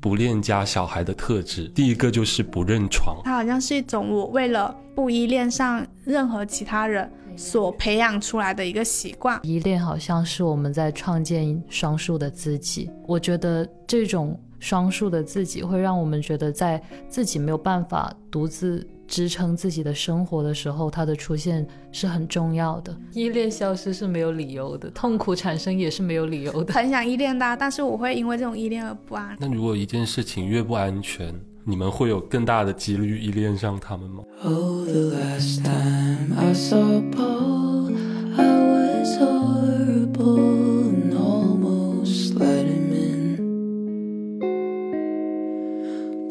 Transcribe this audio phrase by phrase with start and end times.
[0.00, 1.68] 不恋家小孩的特质。
[1.74, 9.38] 第一个就是不认床，它好像是一种我为了不依恋上任何其他人所培养出来的一个习惯。
[9.42, 12.90] 依恋好像是我们在创建双数的自己。
[13.06, 18.86] 我觉得这种双数的自己会让我们觉得，在自己没有办法独自。
[19.10, 22.96] 支撑自己的生活的时候，它的出现是很重要的。
[23.12, 26.72] 依恋消失是没有理由的，痛苦产生也是没有理由的。
[26.72, 29.36] 很想依恋的，但是我会因为这种依恋而不安。
[29.40, 31.34] 那如果一件事情越不安全，
[31.64, 34.22] 你们会有更大的几率依恋上他们吗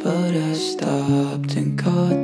[0.01, 2.18] ？But I stopped and caught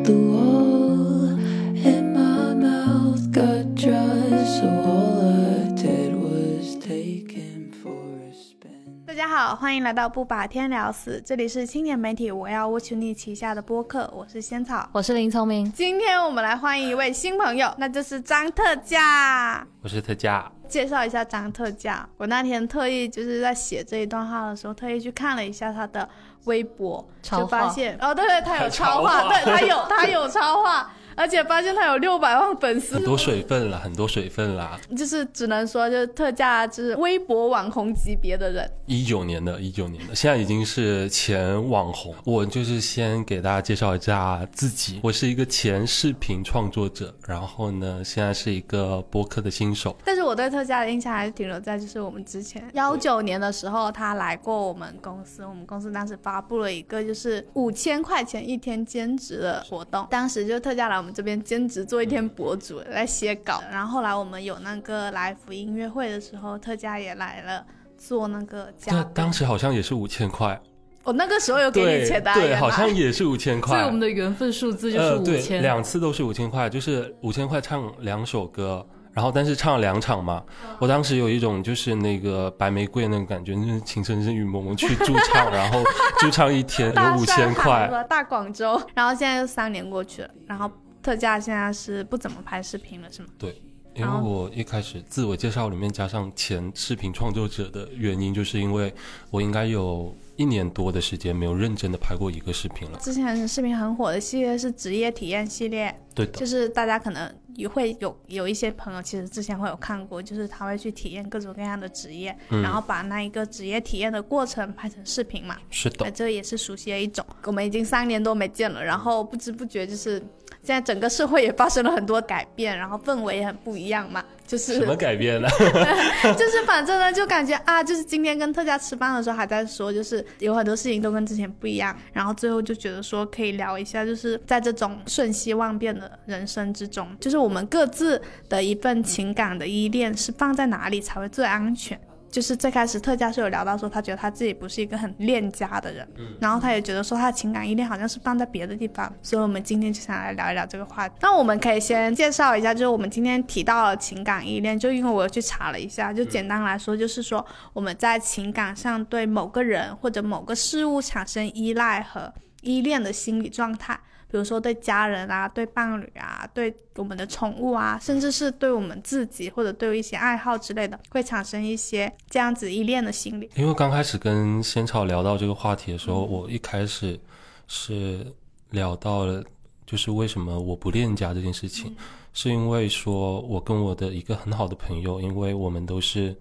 [9.55, 15.71] 好，欢迎来到不把天聊死，这里是青年媒体我要 Watch You 旗下的播客，我是仙草，我是林聪明。
[15.71, 19.65] 今天我们来欢迎一位新朋友，那就是张特价。
[19.81, 20.51] 我是特价。
[20.67, 26.09] 介绍一下张特价，我那天特意就是在写这一段话的时候，特意去看了一下他的。
[26.45, 30.91] 微博就发现哦，对对，他有超话，对他有他有超话。
[31.15, 34.77] 而且发现他有六百万粉丝，很多水分了，很多水分啦。
[34.97, 38.69] 就是只能说，就是特价，就是微博网红级别的人。
[38.85, 42.13] 一九年的，一九年的，现在已经是前网红。
[42.25, 49.95] 我就是先给大家介绍一下自己，我是一个前视频创作者，然后呢，现在是一个播客的新手。
[50.03, 61.04] 但是我对特价的印象还是停留在，就是我们之前幺九年的时候，他来过我们公司，我们公司当时发布了一个就是五千块钱一天兼职的活动，当时就特价来。
[61.05, 67.63] 我们这边兼职做一天博主来写稿，然后后来我们有那个来福音乐会的时候，特价也来了
[67.95, 70.59] 做那个嘉当时好像也是五千块，
[71.03, 73.75] 我那个时候有给你钱的，对，好像也是五千块。
[73.75, 78.83] 所以我们的缘分数字就是五千，两次都是五千块，就是五千块唱两首歌。
[79.13, 80.43] 然后，但是唱了两场嘛，
[80.77, 85.81] 我当时有一种就是那个白玫瑰那种感觉，就是情深深雨蒙蒙去驻唱， 然后
[86.19, 87.89] 驻唱一天有五千块。
[88.09, 90.69] 大广州，然后现在又三年过去了，然后
[91.05, 93.27] 特价现在是不怎么拍视频了，是吗？
[93.37, 93.61] 对，
[93.93, 98.91] 因为我一开始自我介绍里面加上前视频创作者的原因，就是因为
[99.29, 102.97] 我应该有一年多的时间没有认真的拍过一个视频了。
[102.97, 107.31] 之前视频很火的系列是职业体验系列，对的，就是大家可能。
[107.55, 115.55] 也会有有一些朋友，其实之前会有看过，就是他会去体验各种各样的职业，然后把那一个职业体验的过程拍成视频嘛。
[115.69, 117.25] 是的，这也是熟悉的一种。
[117.45, 120.21] 我们已经三年多没见了，然后不知不觉就是
[120.65, 124.25] 现在整个社会也发生了很多改变，然后氛围也很不一样嘛。
[124.47, 125.47] 就是什么改变呢？
[126.37, 141.99] 就是反正呢，就感觉啊，就是今天跟特价吃饭的时候还在说，就是有很多事情都跟之前不一样，然后最后就觉得说可以聊一下，就是在这种瞬息万变的人生之中，就是我们各自的一份情感的依恋是放在哪里才会最安全。
[142.35, 146.05] 就是最开始特价是有聊到说，他觉得他自己不是一个很恋家的人，
[146.37, 151.15] 然后他也觉得说他的情感依恋好像是放在别的地方，所以我们今天就想来聊一聊这个话题。
[151.21, 163.97] 那我们可以先介绍一下，就是我们今天提到了情感依恋，就因为我去查了一下，就简单来说就是说我们在情感上对某个人或者某个事物产生依赖和依恋的心理状态。
[164.29, 173.49] 比如说对家人啊，对伴侣啊，对我们的宠物啊，甚至是对我们自己或者对一些爱好之类的，会产生一些这样子依恋的心理。
[173.55, 177.19] 因为刚开始跟仙草聊到这个话题的时候，我一开始
[177.67, 178.33] 是
[178.71, 179.43] 聊到了，
[179.85, 181.95] 就是为什么我不恋家这件事情，
[182.33, 186.35] 是因为说我跟我的一个很好的朋友，因为我们都是。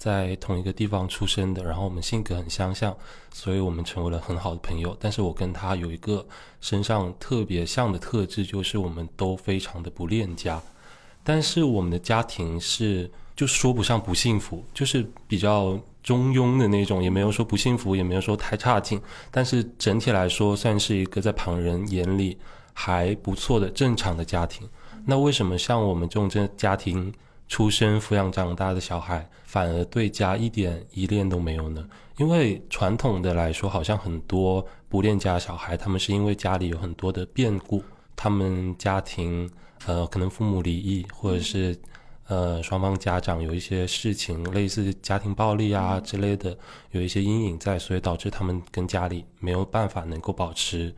[0.00, 2.96] 在同一个地方出生的，然后我们性格很相像，
[3.34, 4.96] 所以我们成为了很好的朋友。
[4.98, 6.26] 但是我跟他有一个
[6.62, 10.58] 身上特别像的特质，就是我们都非常的不恋家。
[11.22, 18.98] 但是我们的家庭是就说不上不幸福，就是比较中庸的那种，也没有说不幸福，也没有说太差劲。
[19.30, 22.38] 但是整体来说，算是一个在旁人眼里
[22.72, 24.66] 还不错的正常的家庭。
[25.04, 27.12] 那为什么像我们这种这家庭？
[27.50, 31.84] 出生、抚养、长大的小孩，反而对家一点依恋都没有呢？
[32.16, 37.82] 因为传统的来说，好像很多不恋家小孩，他们是因为家里有很多的变故，
[38.14, 39.50] 他们家庭
[39.86, 41.76] 呃可能父母离异，或者是
[42.28, 46.56] 呃双方家长有一些事情，类似家庭暴力啊之类的，
[46.92, 50.94] 有一些阴影在，所以导致他们跟家里没有办法能够保持。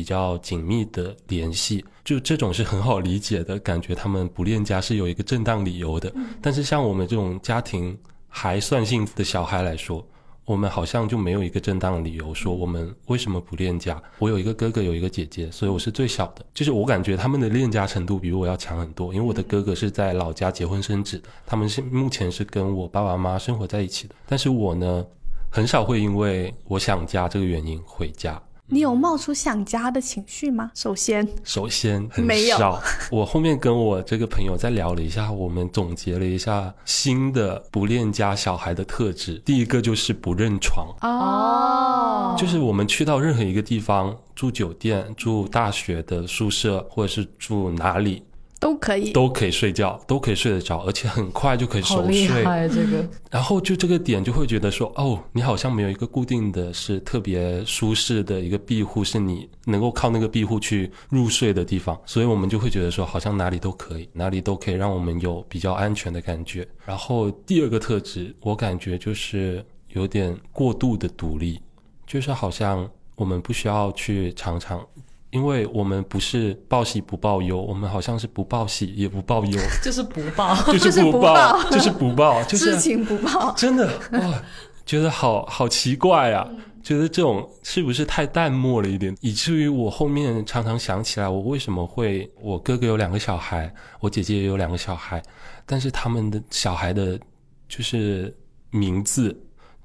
[0.00, 3.94] 比较紧密的联系，就这种是很好理解的感觉。
[3.94, 6.10] 他们不恋家是有一个正当理由的。
[6.40, 7.94] 但是像我们这种家庭
[8.26, 10.02] 还算幸福的小孩来说，
[10.46, 14.02] 我们好像就没有一个正当理由说我们为什么不恋家。
[14.18, 16.42] 我有一个哥哥，有一个姐姐，所以我是最小的。
[16.54, 24.14] 就是我感觉他们的恋家程度比我要强很多，因为我的哥哥是在老家结婚生子的，他们是目前是跟我爸爸妈妈生活在一起的。
[24.26, 25.04] 但是我呢，
[25.50, 28.40] 很少会因为我想家这个原因回家。
[28.72, 30.70] 你有冒出想家的情绪吗？
[30.74, 32.80] 首先，首先很没有少。
[33.10, 39.42] 我后面跟我这个朋友再聊了一下，我们总结了一下新的不恋家小孩的特质。
[39.44, 48.22] 第一个就是不认床，哦，就是我们去到任何一个地方，住酒店、住大学的宿舍，或者是住哪里，
[48.60, 49.10] 都可以。
[49.12, 52.28] 都可以睡觉，都可以睡得着，而且很快就可以熟睡。
[52.68, 66.68] 这个然后就这个点就会觉得说，哦，你好像没有一个固定的是特别舒适的一个庇护，是你能够靠那个庇护去入睡的地方，所以我们就会觉得说，好像哪里都可以，哪里都可以让我们有比较安全的感觉。
[66.84, 71.58] 然后第二个特质，我感觉就是有点过度的独立，
[72.06, 72.86] 就是好像
[73.16, 74.86] 我们不需要去常常。
[75.30, 80.54] 因为我们不是报喜不报忧，我们好像是不报喜也不报忧， 就是不报。
[80.72, 84.42] 就是不不报就是不报， 就是知情不报，真的哇，
[84.84, 86.48] 觉得好好奇怪啊！
[86.82, 95.22] 觉得这种是不是太淡漠了一点，以至于我后面常常想起来，我为什么会我哥哥有两个小孩，我姐姐也有两个小孩，
[95.66, 97.20] 但是他们的小孩的，
[97.68, 98.34] 就是
[98.70, 99.38] 名字，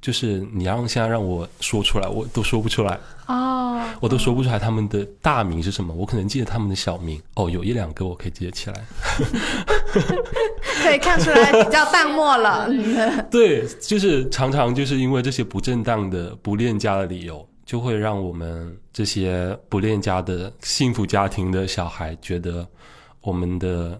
[0.05, 8.85] 就是你让现在让我说出来，我都说不出来，哦，我都说不出来他们的大名是什么，我可能记得他们的小名，哦，有一两个我可以记得起来。
[10.83, 12.67] 可以看出来比较淡漠了。
[12.69, 22.63] 嗯 对，就是常常就是因为这些不正当的不恋家的理由，就会让我们这些不恋家的幸福家庭的小孩觉得
[23.21, 23.99] 我们的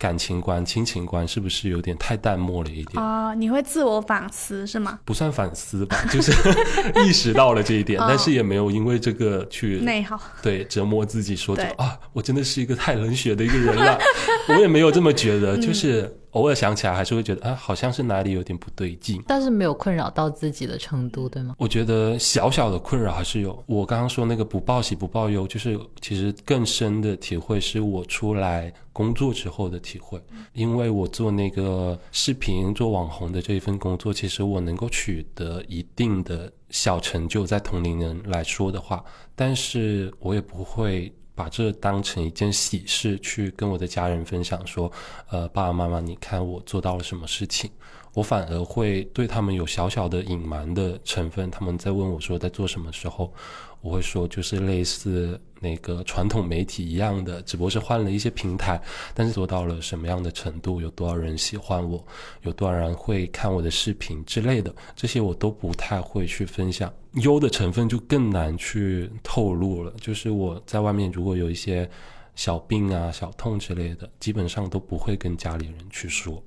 [0.00, 3.02] 感情观、亲情观是不是有点太淡漠了一点？
[3.04, 4.98] 哦，你会自我反思是吗？
[5.04, 6.32] 不算反思吧， 就是
[7.06, 10.18] 意识到了这一点，哦但是也没有因为这个去内耗。
[10.40, 13.98] 对折磨自己说，说啊，我真的是一个太冷血的一个人了。
[14.48, 19.22] 我也没有这么觉得，嗯就是偶尔想起来还是会觉得啊，好像是哪里有点不对劲。
[19.26, 21.54] 但是没有困扰到自己的程度，对吗？
[21.58, 23.62] 我觉得小小的困扰还是有。
[23.66, 30.22] 我刚刚说那个不报喜不报忧，就是其实更深的体会是我出来工作之后的体会。
[30.52, 39.04] 因为我做那个视频做网红的这一份工作，其实我能够取得一定的小成就，在同龄人来说的话，
[39.34, 41.12] 但是我也不会。
[41.34, 44.90] 把这当成一件喜事去跟我的家人分享，说，
[45.28, 47.70] 呃，爸爸妈妈，你看我做到了什么事情。
[48.12, 51.48] 我反而会对他们有小小的隐瞒的成分。
[51.48, 53.32] 他们在问我说在做什么时候，
[53.80, 58.80] 我会说就是类似那个传统媒体一样的，只不过是换了一些平台，
[59.14, 62.04] 但是做到了什么样的程度，有多少人喜欢我，
[62.42, 66.92] 有多少人会看我的视频之类的，这些我都不太会去分享。
[67.14, 69.92] 优的成分就更难去透露了。
[70.00, 71.88] 就是我在外面如果有一些
[72.34, 76.42] 小病啊、小痛之类的，基本上都不会跟家里人去说，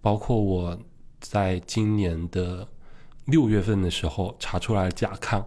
[0.00, 0.78] 包括我。
[1.20, 2.64] 在今年的
[3.28, 5.44] 六月份的时候查出来了甲亢，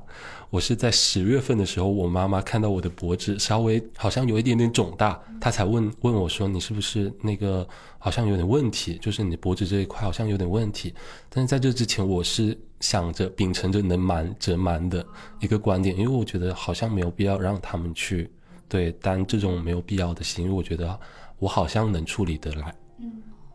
[0.52, 7.68] 我是在十月份的时候，我妈妈看到我的脖子稍微好像有一点点肿大，她才问问我说：“你是不是那个
[7.98, 9.00] 好像有点问题？
[9.02, 10.94] 就是你脖子这一块好像有点问题。”
[11.28, 15.04] 但是在这之前，我是想着秉承着能瞒则瞒的
[15.40, 18.30] 一个观点，因为我觉得好像没有必要让他们去
[18.70, 21.00] 对担这种没有必要的心，因为我觉得
[21.40, 22.76] 我好像能处理得来。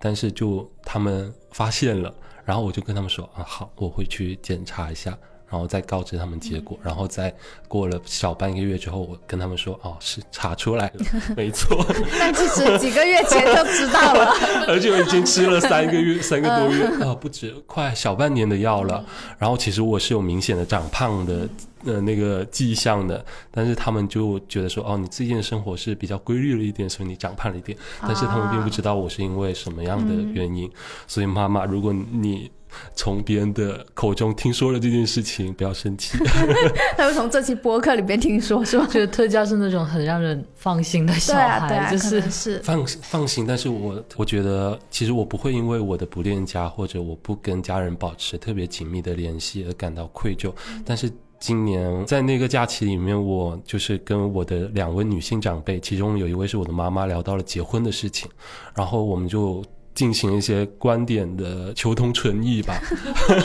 [0.01, 2.13] 但是就他们发现了，
[2.47, 7.33] 然后我就跟他们说啊，好，我会去检查一下，然后再告知他们结果，然后再
[7.69, 11.05] 过了小半个月之后，我跟他们说，哦，是查出来了，
[11.37, 11.87] 没错，
[12.19, 14.33] 但其实几个月前就知道了。
[14.67, 19.05] 而且我已经吃了三个月、 三个多月啊、不止，快小半年的药了。
[19.39, 21.49] 然后其实我是有明显的长胖的
[21.85, 27.79] 呃那个迹象的，但是他们就觉得说，哦，你最近的生活是比较规律了一点，所以你长胖了一点。
[28.03, 30.69] 但是他们并不知道我是因为什么样的原因。
[31.07, 32.51] 所以妈妈，如果你
[32.95, 36.19] 从别人的口中听说了这件事情，不要生气。
[36.97, 38.87] 他会从这期播客里边听说，是吧？
[38.91, 50.53] 觉得特教是那种很让人放心的小对孩，啊，对啊，就是是放放心，但是我我觉得，其实我不会因为我的不恋家或者我不跟家人保持特别紧密的联系而感到愧疚。
[50.85, 58.31] 但是今年在那个假期里面，我就是跟我的两位女性长辈，其中有一位是我的妈妈，聊到了结婚的事情，
[58.75, 59.63] 然后我们就。
[59.97, 62.79] 进行一些观点的求同存异吧，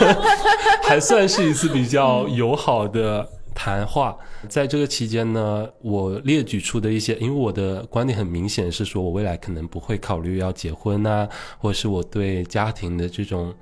[0.86, 4.16] 还算是一次比较友好的谈话。
[4.48, 11.28] 在这个期间呢，我列举出的一些，因为我的观点很明显是说，我未来可能不会考虑要结婚呐，
[11.58, 13.52] 或者是我对家庭的这种，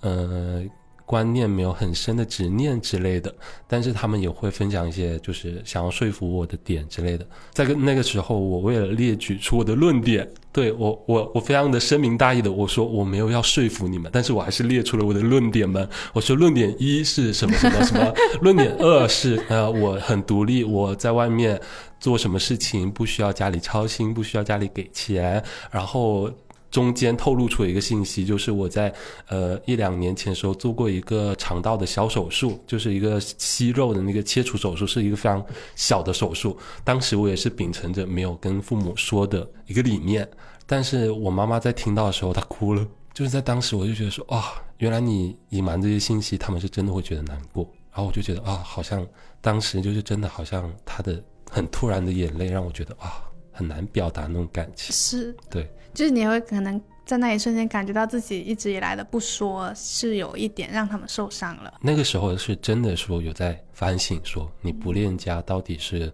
[0.00, 0.64] 呃。
[1.10, 3.34] 观念，没有很深的执念之类的，
[3.66, 7.26] 但是他们也会分享一些就是想要说服我的点之类的。
[7.52, 15.88] 在跟那个时候，我为了列举出我的论点，对我我我非常的深明大义的我说我没有要说服你们，但是我还是列出了我的论点们。
[16.12, 21.60] 我说论点一是什么什么什么， 论点二是呃我很独立，我在外面
[21.98, 26.30] 做什么事情不需要家里操心，不需要家里给钱，然后。
[26.70, 28.92] 中间透露出一个信息，就是我在
[29.28, 36.56] 呃一两年前时候做过一个肠道的小手术，就是一个息肉的那个切除手术，是一个非常小的手术。
[36.84, 40.28] 当时我也是秉承着没有跟父母说的一个理念，
[40.66, 42.86] 但是我妈妈在听到的时候，她哭了。
[43.12, 47.68] 就是在当时，我就觉得说啊，原来你隐瞒这些信息，他们是真的会觉得难过。
[47.90, 49.04] 然后我就觉得啊，好像
[49.40, 53.20] 当时就是真的，好像她的很突然的眼泪，让我觉得啊，
[53.60, 54.90] 很难表达那种感情。
[54.90, 55.70] 是对。
[55.92, 61.74] 就是你会可能在那一瞬间感觉到自己一直以来的不说是有一点让他们受伤了。
[61.82, 66.10] 那个时候是真的说有在反省，说你不恋家到底是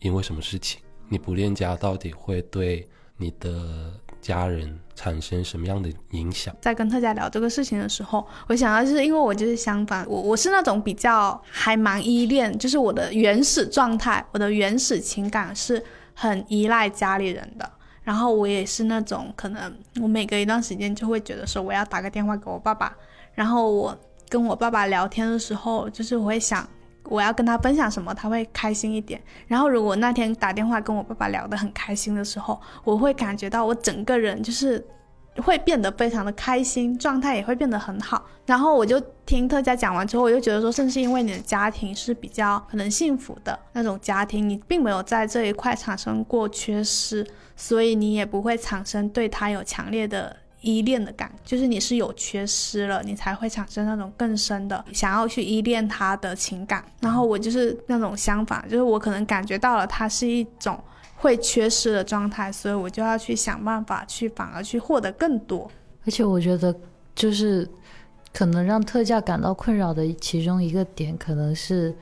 [0.00, 0.80] 因为什么事情？
[1.08, 6.54] 你不恋家到底会对你的家人产生什么样的影响？
[6.60, 15.82] 在跟特家聊这个事情的时候，我想到就是因为我就是相反，我我是那种比较还蛮依恋，就是我的原始状态，我的原始情感是
[16.14, 17.70] 很依赖家里人的。
[18.02, 22.96] 然后我也是那种，可能我每隔一段时间就会觉得说我要打个电话给我爸爸，
[23.34, 23.96] 然后我
[24.28, 26.68] 跟我爸爸聊天的时候，就是我会想
[27.04, 29.20] 我要跟他分享什么，他会开心一点。
[29.46, 34.84] 然后如果那天打电话跟我爸爸聊得很开心的时候，我会感觉到我整个人就是。
[35.36, 38.26] 会变得非常的开心，状态也会变得很好。
[38.46, 56.84] 然后我就听特佳讲完之后，我就觉得说，正是因为你的家庭是比较可能幸福的那种家庭，你并没有在这一块产生过缺失，所以你也不会产生对他有强烈的依恋的感，就是你是有缺失了，你才会产生那种更深的想要去依恋他的情感。
[57.00, 60.78] 然后我就是那种相反，就是我可能感觉到了他是一种。
[61.20, 65.70] 会缺失的状态，所以我就要去想办法去，反而去获得更多。
[66.06, 66.74] 而且我觉得，
[67.14, 67.68] 就是
[68.32, 71.94] 可能让特价感到困扰的其中一个点，可能是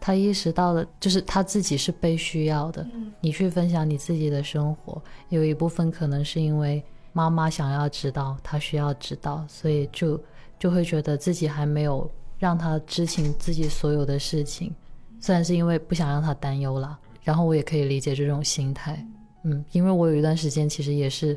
[0.00, 2.84] 他意识到了，就是他自己是被需要的。
[3.20, 10.20] 你去分享你自己的生活，有一部分可能是因为妈妈想要知道，他需要知道，所以就
[10.58, 14.74] 就会觉得自己还没有让他知情自己所有的事情，
[15.20, 16.98] 虽然是因为不想让他担忧了。
[17.24, 19.04] 然后我也可以理解这种心态，
[19.42, 21.36] 嗯，因为我有一段时间其实也是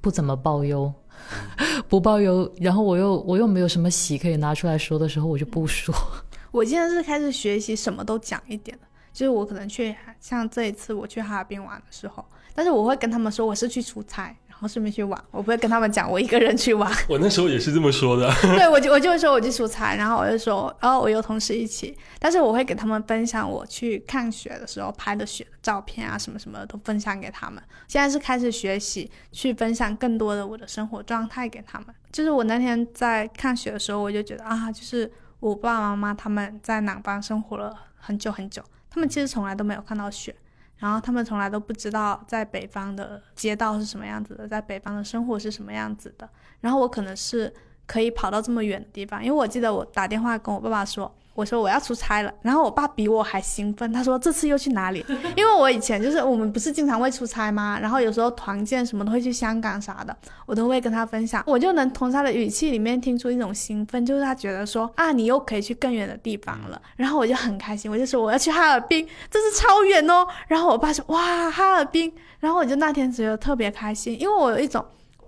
[0.00, 0.92] 不怎么报忧，
[1.88, 5.94] 不报忧，然后我又我又没有什么喜可以拿出来说的时候，我就不说。
[6.50, 12.24] 我现在是开始学习什么都讲一点的，就是我可能去像这一次我去哈尔滨玩的时候，
[12.54, 14.34] 但是我会跟他们说我是去出差。
[14.56, 16.90] 然后顺便去玩，我不会跟他们讲我一个人去玩。
[17.10, 18.32] 我那时候也是这么说的。
[18.56, 27.62] 对，我就我就会说我去出差，然后我就说，哦，我有同事一起，但是我会给他们分享我去看雪的时候拍的雪的照片啊，什么什么的都分享给他们。
[27.86, 31.88] 现在是开始学习去分享更多的我的生活状态给他们。
[32.10, 40.34] 就是我那天在看雪的时候，我就觉得啊，就是我爸爸妈妈他们在南方生活了很久很久，他们其实从来都没有看到雪。
[40.78, 46.28] 然后他们从来都不知道在北方的街道是什么样子的，在北方的生活是什么样子的。
[46.60, 47.52] 然后我可能是
[47.86, 51.12] 可以跑到这么远的地方，因为我记得我打电话跟我爸爸说。
[51.36, 55.04] 我说我要出差了，然后我爸比我还兴奋，他说这次又去哪里？
[55.36, 57.78] 因为我以前就是我们不是经常会出差吗？
[57.80, 60.16] 然后有时候团建什么都会去香港啥的，
[60.46, 70.26] 我都会跟他分享，我就能从他的语气里面听出一种兴奋，就是他觉得说啊，你又可以去更远的地方了，然后我就很开心，我就说我要去哈尔滨，这是超远哦。
[70.48, 74.84] 然后我爸说哇哈尔滨，然后我就那天觉得特别开心，因为我有一种。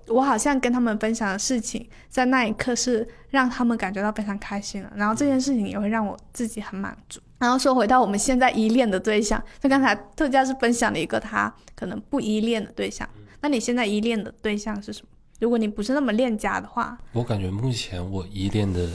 [0.08, 7.20] 我好像跟他们分享的事情，在那一刻是让他们感觉到非常开心了，然后这件事情也会让我自己很满足。
[7.38, 13.08] 然后说回到我们现在依恋的对象，就刚才特价是分享了一个他可能不依恋的对象，
[13.40, 15.08] 那你现在依恋的对象是什么？
[15.40, 18.88] 如果你不是那么恋家的话，我感觉目前我依恋的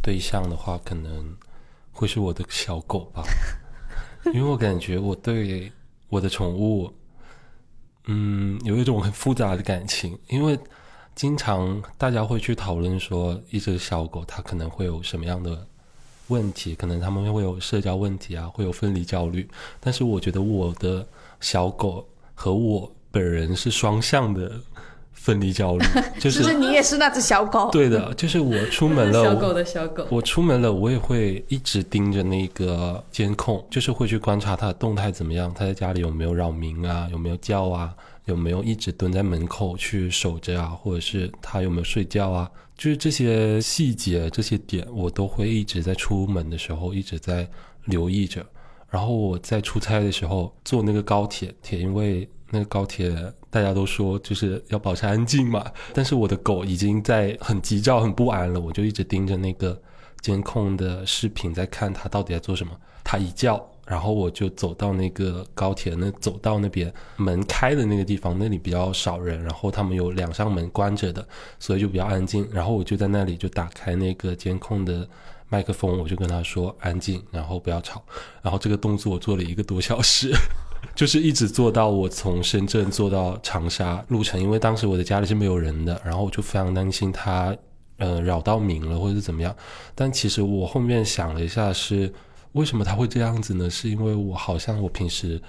[0.00, 1.36] 对象的话，可能
[1.90, 3.24] 会是我的小狗吧，
[4.32, 5.72] 因为我感觉我对
[6.08, 6.92] 我的宠物。
[8.06, 10.58] 嗯，有一种很复杂的感情，因为
[11.14, 15.66] 经常大家会去讨论说，一只小狗它可能会有什么样的
[16.28, 19.48] 问题，可能他们会有社交问题啊，会有分离焦虑。
[19.80, 21.06] 但是我觉得我的
[21.40, 24.60] 小狗和我本人是双向的。
[25.16, 25.84] 分离焦虑，
[26.20, 27.68] 就是你也是那只小狗。
[27.72, 30.06] 对的，就是我出门了， 小狗的小狗。
[30.08, 37.92] 我出门了，我也会一直盯着那个监控，就是会去观察它的动态怎么样，它在家里有没有扰民啊，有没有叫啊，
[38.26, 47.48] 有没有一直蹲在门口去守着啊，或者是它有没有睡觉啊，就是这些细节、这些点，我都会一直在出门的时候一直在
[47.86, 48.46] 留意着。
[48.88, 53.12] 然后我在出差的时候坐那个高铁，铁因为那个高铁
[53.56, 59.80] 大家都说就是要保持安静嘛，但是我的狗已经在很急躁、很不安了，我就一直盯着那个
[60.20, 62.78] 监控的视频在看它到底在做什么。
[63.02, 71.26] 它一叫，然后我就走到那个高铁那走到那边门开的那个地方，那里比较少人，然后他们有两扇门关着的，
[71.58, 72.46] 所以就比较安静。
[72.52, 75.08] 然后我就在那里就打开那个监控的。
[75.48, 78.02] 麦克风，我就跟他说安静，然后不要吵。
[78.42, 80.32] 然后这个动作我做了一个多小时，
[80.94, 84.40] 就是一直做到我从深圳坐到长沙路程。
[84.40, 87.56] 因为当时我的家里是没有人的，然后我就非常担心他，
[87.96, 89.54] 呃，扰到民了或者是怎么样。
[89.94, 92.12] 但其实我后面想了一下，是
[92.52, 93.68] 为什么他会这样子呢？
[93.68, 95.40] 是因为我好像我平时。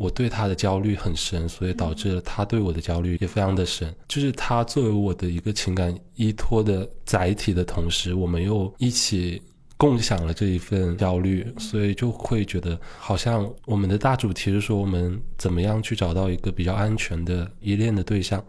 [0.00, 3.92] 我对他的焦虑很深，所以导致了他对我的焦虑也非常的深。
[4.06, 9.42] 就是他作为我的一个情感依托的载体的同时，我们又一起
[9.78, 18.44] 共享了这一份焦虑，所以就会觉得好像我们的大主题是说我们怎么样去找到一个比较安全的依恋的对象。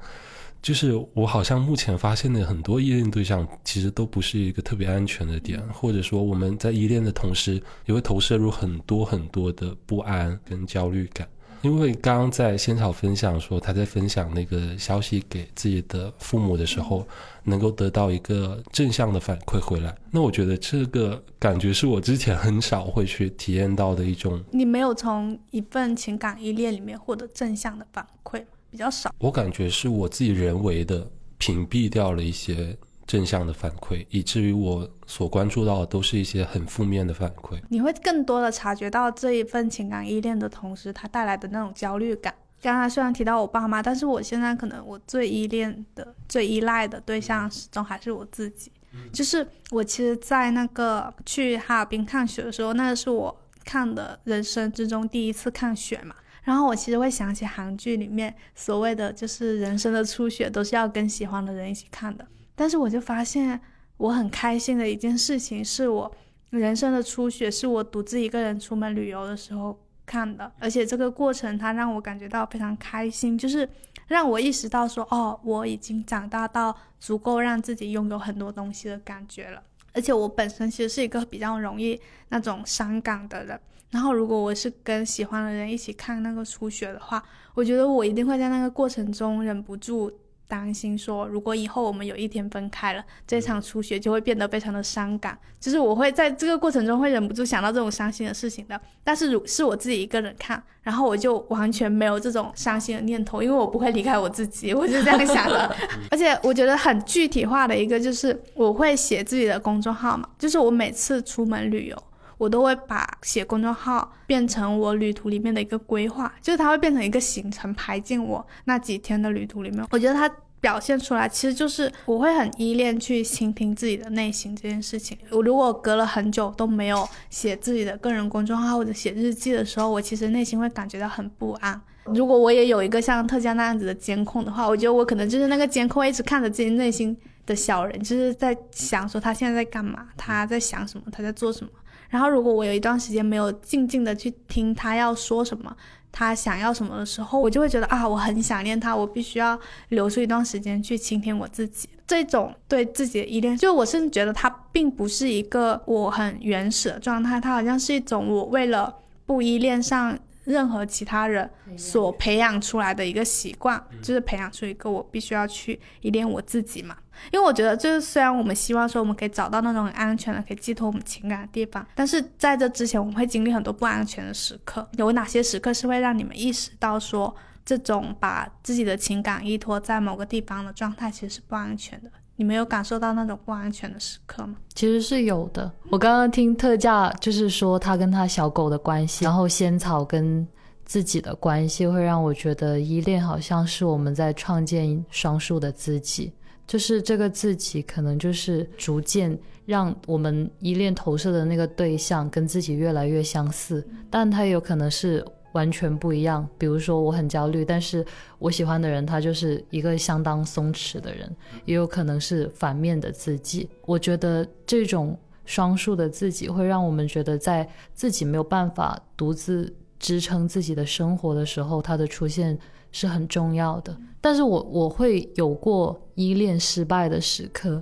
[0.61, 11.25] 就是我好像目前发现的很多依恋对象，其实都不是一个特别安全的点，或者说我们在依恋的同时，也会投射入很多很多的不安跟焦虑感。
[11.61, 17.05] 因为刚刚在仙草分享说他在分享那个消息给自己的父母的时候，
[17.43, 24.41] 能够得到一个正向的反馈回来，那我觉得这个感觉是我之前很少会去体验到的一种。
[24.51, 29.13] 你没有从一份情感依恋里面获得正向的反馈，比较少。
[29.17, 32.77] 我感觉是我自己人为的屏蔽掉了一些。
[33.09, 37.59] 正向的反馈，以至于我所关注到的都是一些很负面的反馈。
[37.69, 42.31] 你会更多的察觉到这一份情感依恋的同时，它带来的那种焦虑感。
[42.61, 48.71] 刚才虽然提到我爸妈，但是我现在可能我最依恋的、最依赖的对象始终还是我自己。
[49.11, 53.35] 就是我其实，在那个去哈尔滨看雪的时候，那是我
[53.65, 56.13] 看的人生之中第一次看雪嘛。
[56.43, 62.27] 然后我其实会想起韩剧里面所谓的，就是人生的初雪都是要跟喜欢的人一起看的。
[62.59, 63.57] 但是我就发现，
[63.95, 66.11] 我很开心的一件事情是我
[66.49, 73.67] 人生的初雪，是我独自一个人出门旅游的时候看的，而且这个过程它让我感觉到非常开心，就是
[74.07, 79.63] 让我意识到说，哦，我已经长大到足够让自己拥有很多东西的感觉了。
[79.93, 83.57] 而且我本身其实是一个比较容易那种伤感的人，
[83.91, 90.11] 然后如果我是跟喜欢的人一起看那个初雪的话，我觉得我一定会在那个过程中忍不住。
[90.49, 95.37] 担心说，如果以后我们有一天分开了，这场初雪就会变得非常的伤感。
[95.59, 98.79] 就是我会在这个过程中会忍不住想到这种伤心的事情的。
[99.03, 105.75] 但是如是我自己一个人看，然后我就完全没有这种伤心的念头，因为我不会离开我自己，我就这样想的。
[106.09, 112.03] 而且我觉得很具体化的一个就是我会写自己的公众号嘛，就是我每次出门旅游，
[112.39, 119.85] 我都会把写公众号变成我旅途里面的一个规划，就是它会变成一个行程排进我那几天的旅途里面。
[119.91, 120.27] 我觉得它。
[120.61, 125.17] 表现出来，其实就是我会很依恋去倾听自己的内心这件事情。
[125.29, 131.81] 我如果隔了很久都没有写自己的个人公众号或者写日记的时候，我其实内心会感觉到很不安。
[132.07, 141.71] 如果我也有一个像特佳那样子的监控的话，我觉得我可能就是那个监控一直看着自己内心的小人，就是在想说他现在在干嘛，他在想什么，他在做什么。
[142.09, 145.75] 然后如果我有一段时间没有静静的去听他要说什么。
[146.11, 149.57] 他想要什么的时候，我就会觉得啊，我很想念他，我必须要
[149.89, 151.87] 留出一段时间去倾听我自己。
[152.07, 158.91] 这种对自己的依恋，就我甚至觉得它并不是一个我很原始的状态，它好像是一种我为了
[159.27, 160.17] 不依恋上。
[160.49, 166.97] 任何其他人所培养出来的一个习惯，就是培养出一个我必须要去依恋我自己嘛。
[167.31, 174.89] 因为我觉得，就是虽然我们希望说我们可以找到那种很安全的、可以寄托我们情感的地方，但是在这之前，我们会经历很多不安全的时刻。
[174.93, 182.09] 有哪些时刻是会让你们意识到说，这种把自己的情感依托在某个地方的状态其实是不安全的？
[182.39, 184.55] 你没有感受到那种不安全的时刻吗？
[184.73, 185.69] 其实是有的。
[185.89, 190.47] 我刚刚听特价就是说他跟他小狗的关系，然后仙草跟
[190.85, 196.31] 自己的关系，会让我觉得依恋好像是我们在创建双数的自己，
[196.65, 205.25] 就是这个自己可能就是逐渐让我们依恋投射的那个对象跟自己越来越相似，但它有可能是。
[205.53, 206.47] 完全不一样。
[206.57, 208.05] 比如说，我很焦虑，但是
[208.37, 211.29] 我喜欢的人他就是一个相当松弛的人，
[211.65, 213.69] 也有可能是反面的自己。
[213.85, 222.57] 我觉得这种双数的自己会让我们觉得，在自己没有办法独自支撑自己的生活的时候，他的出现
[222.91, 223.95] 是很重要的。
[224.21, 227.81] 但是我我会有过依恋失败的时刻，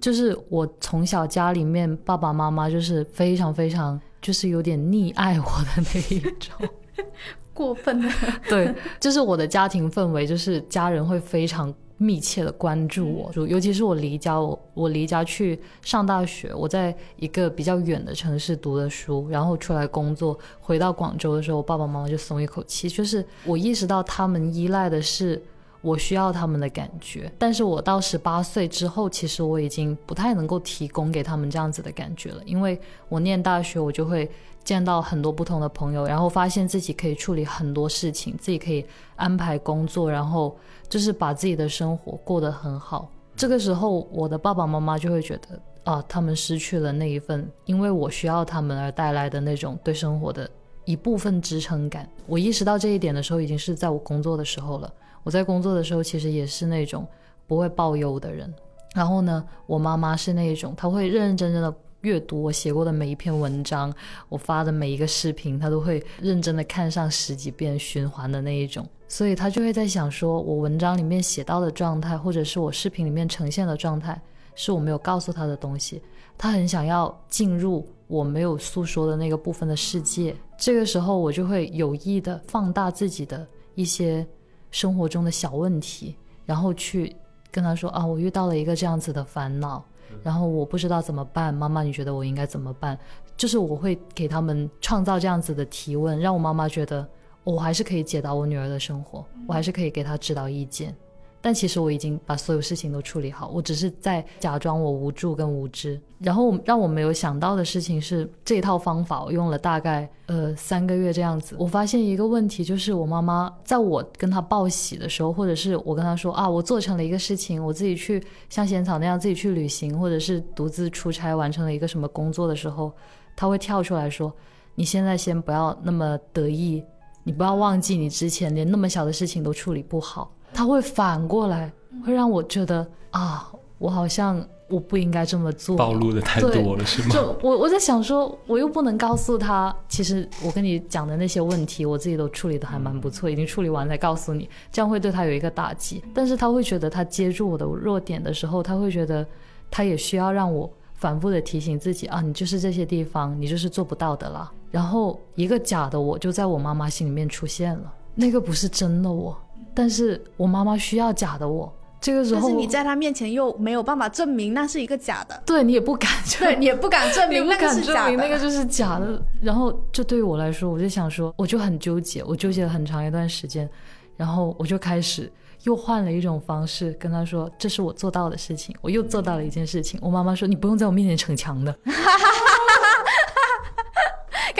[0.00, 6.68] 就是我从小家里面爸爸妈妈就是非常非常就是有点溺爱我的那一种。
[7.54, 8.08] 过分的，
[8.48, 25.42] 对，就是我的家庭氛围，就是家人会非常密切的关注我，就尤其是我离家，我我离家去上大学，我在一个比较远的城市读的书，然后出来工作，回到广州的时候，我爸爸妈妈就松一口气，就是我意识到他们依赖的是
[25.80, 32.78] 我需要他们的感觉，但是我到十八岁之后，其实我已经不太能够提供给他们这样子的感觉了，因为
[33.08, 34.30] 我念大学，我就会。
[34.66, 40.56] 见到很多不同的朋友，然后发现自己可以处理很多事情，自己可以安排工作，然后
[40.88, 43.08] 就是把自己的生活过得很好。
[43.36, 50.50] 这个时候，我的爸爸妈妈就会觉得啊，他们失去了那一份因为我需要他们而带来的那种对生活的
[50.84, 52.08] 一部分支撑感。
[52.26, 54.92] 我意识到这一点的时候，已经是在我工作的时候了。
[55.22, 57.06] 我在工作的时候，其实也是那种
[57.46, 58.52] 不会抱忧的人。
[58.96, 61.72] 然后呢，我妈妈是那一种，她会认认真真的。
[62.06, 63.92] 阅读我写过的每一篇文章，
[64.28, 74.22] 我发的每一个视频，他都会认真的看上十几遍循环的那一种，所以他就会在想，说我文章里面写到的状态，或者是我视频里面呈现的状态，
[74.54, 76.00] 是我没有告诉他的东西，
[76.38, 80.32] 他很想要进入我没有诉说的那个部分的世界。
[80.56, 84.24] 这个时候，我就会有意的放大自己的一些
[84.70, 86.14] 生活中的小问题，
[86.44, 87.16] 然后去
[87.50, 89.84] 跟他说啊，我遇到了一个这样子的烦恼。
[90.22, 92.98] 然后我不知道怎么办，妈妈，你觉得我应该怎么办？
[93.36, 97.06] 就是我会给他们创造这样子的提问，让我妈妈觉得
[97.44, 100.96] 我还是可以解答我女儿的生活，我还是可以给她指导意见。
[101.40, 106.00] 但其实我已经把所有事情都处理好，我只是在假装我无助跟无知。
[106.18, 122.90] 然后让我没有想到的事情是，这套方法我用了大概呃三个月这样子，我发现一个问题，就是我妈妈在我跟她报喜的时候，或者是我跟她说啊，我做成了一个事情，我自己去像仙草那样自己去旅行，或者是独自出差完成了一个什么工作的时候，
[123.36, 124.32] 她会跳出来说，
[124.74, 126.82] 你现在先不要那么得意，
[127.22, 130.32] 你不要忘记你之前连那么小的事情都处理不好。
[130.56, 131.70] 他会反过来，
[132.02, 137.10] 会让我觉得啊，我好像我不应该这么做，暴露的太多了，是吗？
[137.10, 146.02] 就我我在想说，我又不能告诉他，其实我跟你讲的那些问题，我自己都处理的还蛮不错，已经处理完再告诉你，这样会对他有一个打击。
[146.14, 149.26] 但是他会觉得，他接住我的弱点的时候，他会觉得，
[149.70, 154.50] 他也需要让我反复的提醒自己啊，你就是这些地方，你就是做不到的啦。
[154.70, 159.36] 然后一个假的我就在我妈妈心里面出现了，那个不是真的我。
[159.76, 169.22] 但是我妈妈需要假的我，这个时候，但是你在他面前又没有办法证明那是一个假的，对你也不敢，对你也不敢证明那个是假的，那个就是假的。
[169.42, 173.68] 然后这对于我来说，我就想说，我就很纠结，我纠结了很长一段时间，
[174.16, 175.30] 然后我就开始
[175.64, 180.00] 又换了一种方式跟他说，这是我做到的事情，我又做到了一件事情。
[180.02, 181.76] 我妈妈说，你不用在我面前逞强的。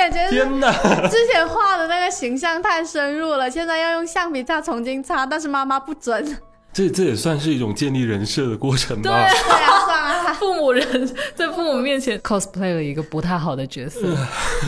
[0.09, 0.73] 感觉天哪！
[1.09, 6.39] 之前画的那个形象太深入了，现在要用橡皮擦重新擦，但是妈妈不准。
[6.73, 9.11] 这这也算是一种建立人设的过程吧？
[9.11, 9.96] 对啊。
[10.35, 14.01] 父母人在父母面前 cosplay 了一个不太好的角色，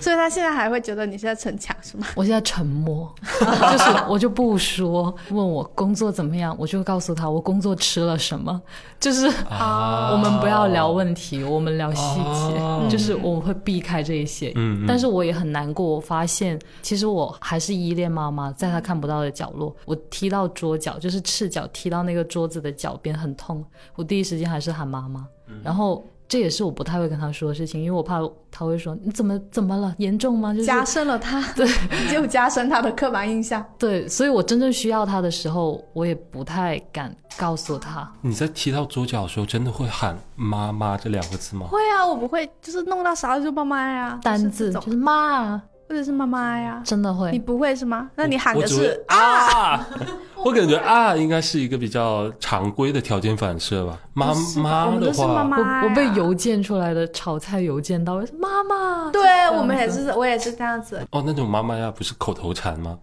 [0.00, 2.06] 所以他现在还会觉得你是在逞强，是吗？
[2.16, 5.14] 我现在沉默，就是我就不说。
[5.30, 8.60] 问我工作怎么样，我就告诉他我工作吃了什么。
[8.98, 12.88] 就是我们不要聊问题，我们聊细节。
[12.88, 14.52] 就是我会避开这一些。
[14.56, 14.84] 嗯。
[14.88, 21.98] 但是我也很难过，我发现其实我还是依恋妈妈，在她看不到的角落，我踢到桌角，就是赤脚踢到。
[22.08, 23.62] 那个桌子的脚边很痛，
[23.96, 25.26] 我第一时间还是喊妈妈。
[25.62, 30.52] 然后这也是我不太会跟他说的事情，因为我怕他会说你怎么怎么了，严重吗？
[30.52, 31.66] 就加深了他 对，
[32.10, 33.64] 就加深他的刻板印象。
[33.78, 38.10] 对，所以我真正需要他的时候，我也不太敢告诉他。
[38.20, 41.66] 你在踢到桌角的时候，真的会喊妈妈这两个字吗？
[41.68, 45.62] 会啊，我不会，就是弄到啥就妈妈呀，单字就是妈。
[45.88, 47.30] 或者是妈妈呀，真的会？
[47.30, 48.10] 你不会是吗？
[48.14, 49.86] 那你喊的是啊？
[50.44, 53.98] 我感觉啊，应该是一个比较常规的条件反射吧。
[54.12, 59.10] 妈妈的话，我我被邮件出来的炒菜邮件到是妈妈。
[59.10, 59.20] 对
[59.56, 61.00] 我们也是，我也是这样子。
[61.10, 62.98] 哦，那种妈妈呀，不是口头禅吗？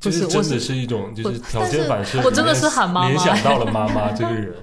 [0.00, 2.20] 就是真的是一种，就是条件反射。
[2.24, 4.54] 我真的是喊妈妈，联想到了妈妈 这个人。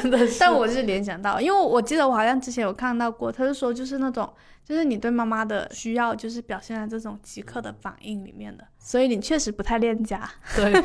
[0.00, 4.32] 真的是， 但我是联想到，因为我记得我好像之前有看到过，他是说就是那种。
[4.66, 10.26] 就是你对妈妈的需要，就是表现在这种即刻的反应里面的，所以你确实不太恋家。
[10.56, 10.82] 对，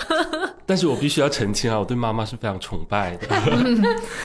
[0.66, 3.26] 但是我必须要澄清啊，我对妈妈是非常崇拜的。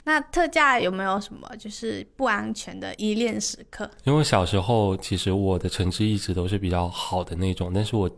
[0.03, 3.89] 那特价有没有什么就是不安全的依恋时刻？
[4.03, 8.11] 因为小时候其实我的成绩一直都是比较好的那种，但是我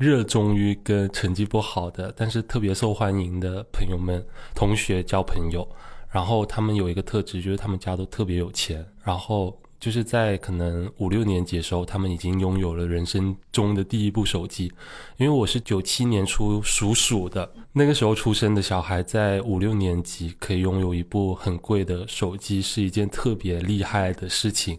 [0.00, 5.68] 热衷于跟成绩不好的，但是特别受欢迎的朋友们、同学交朋友。
[6.08, 8.82] 然后他们有一个特质，就是他们家都特别有钱。
[9.04, 14.72] 然后就是在可能五六年级的时候，他们已经拥有了人生中的第一部手机。
[15.18, 24.78] 因为我是九七年出属鼠的，那个时候出生的小孩在五六年级可以拥有一部很贵的手机，是一件特别厉害的事情。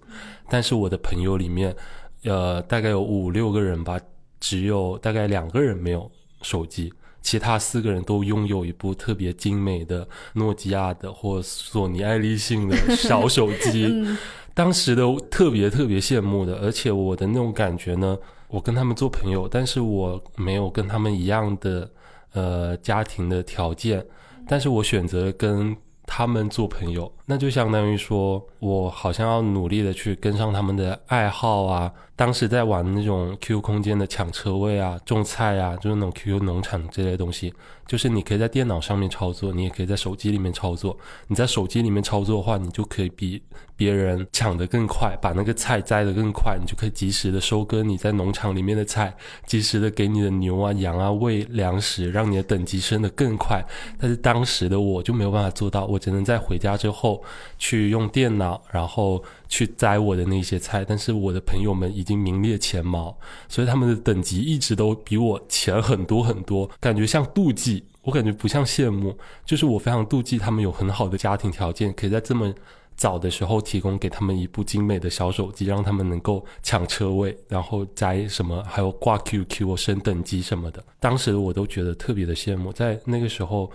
[0.50, 1.76] 但是我的朋友里面，
[2.24, 4.00] 呃，大概有五六个人吧。
[4.42, 14.06] 只有大概两个人没有手机，其他四个人都拥有一部特别精美的诺基亚的或索尼爱立信的小手机。
[14.54, 18.18] 当时的特别特别羡慕的，而且我的那种感觉呢，
[18.50, 21.90] 我跟他们做朋友，但是我没有跟他们一样的
[22.34, 24.06] 呃家庭的条件，
[24.48, 25.74] 但是我选择跟
[26.06, 31.94] 他们做朋友，那就相当于说我好像要努力的去跟上他们的爱好啊。
[32.22, 37.52] 当时在玩那种 QQ 空间的抢车位啊、种菜啊，就是那种 QQ 农场这类东西。
[37.88, 40.96] 就是你可以在电脑上面操作，你也可以在手机里面操作。
[41.28, 43.42] 你在手机里面操作的话，你就可以比
[43.76, 49.12] 别人抢得更快，把那个菜摘得更快，你就可以及时的收割你在农场里面的菜，
[49.48, 53.66] 及时的给你的牛啊、羊啊喂粮食，让你的等级升得更快。
[54.00, 57.22] 但是当时的我就没有办法做到，我只能在回家之后
[57.58, 59.22] 去用电脑，然后。
[59.52, 63.16] 去摘我的那些菜，但是我的朋友们已经名列前茅，
[63.50, 72.54] 所以他们的等级一直都比我前很多很多，感觉像妒忌，我感觉不像羡慕，就是我非常妒忌他们有很好的家庭条件，可以在这么
[72.96, 83.70] 早的时候提供给他们一部精美的小手机，让他们能够抢车位，然后摘什么，还有挂 QQ 升等级什么的，当时我都觉得特别的羡慕，在那个时候。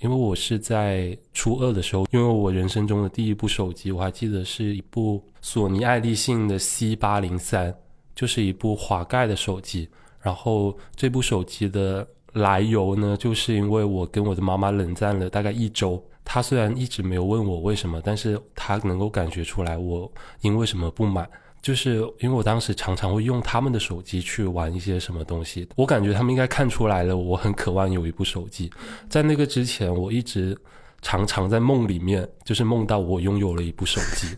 [0.00, 7.74] 因为我是在初二的时候，因为我人生中的第一部手机，我还记得是一部索尼爱立信的 C 八零三，
[8.14, 9.88] 就是一部滑盖的手机。
[10.20, 20.10] 然后这部手机的来由呢，就是因为我跟我的妈妈冷战了大概一周，她虽然一直没有问我为什么，但是她能够感觉出来我
[20.42, 21.28] 因为什么不满。
[21.66, 28.70] 就是因为我当时常常会用他们的手机去玩一些什么东西，我感觉他们应该看出来了，我很渴望有一部手机。
[29.08, 30.56] 在那个之前，我一直
[31.02, 34.28] 常常在梦里面，就是梦到我拥有了一部手机，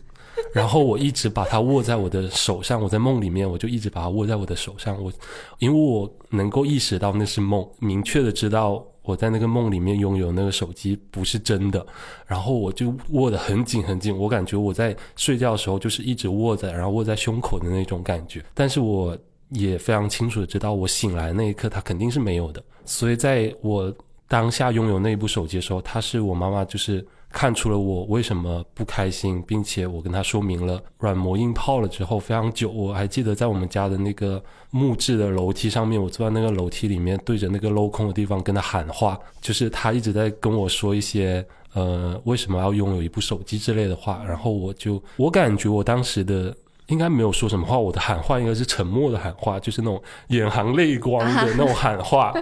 [0.51, 2.81] 然后我一直把它握在我的手上。
[2.81, 4.99] 我在梦里面，我就一直把它握在我的手上。
[4.99, 5.13] 我
[5.59, 8.83] 因为我能够意识到那是梦，明确的知道。
[9.09, 11.83] 我在那个梦里面拥有那个手机不是真的，
[12.27, 18.45] 然后我就握得很紧很紧，我感觉我在睡觉的时候就是一直握在，然后握在胸口的那种感觉。
[18.53, 19.17] 但是我
[19.49, 22.63] 也非常清楚的知道，我醒来那一刻它肯定是没有的。
[22.85, 23.91] 所以在我
[24.27, 27.03] 当下拥有那部手机的时候，它是我妈妈就是。
[27.31, 32.71] 看出了我为什么不开心，并且我跟他说明了软磨硬泡了之后非常久。
[32.71, 44.23] 我还记得在我们家的那个木质的楼梯上面，我坐在那个楼梯里面，对着那个镂空的地方跟他喊话，就是他一直在跟我说一些呃为什么要拥有一部手机之类的话。
[44.27, 46.55] 然后我就我感觉我当时的
[46.87, 52.33] 应该没有说什么话，我的喊话应该是沉默的喊话，就是那种眼含泪光的那种喊话，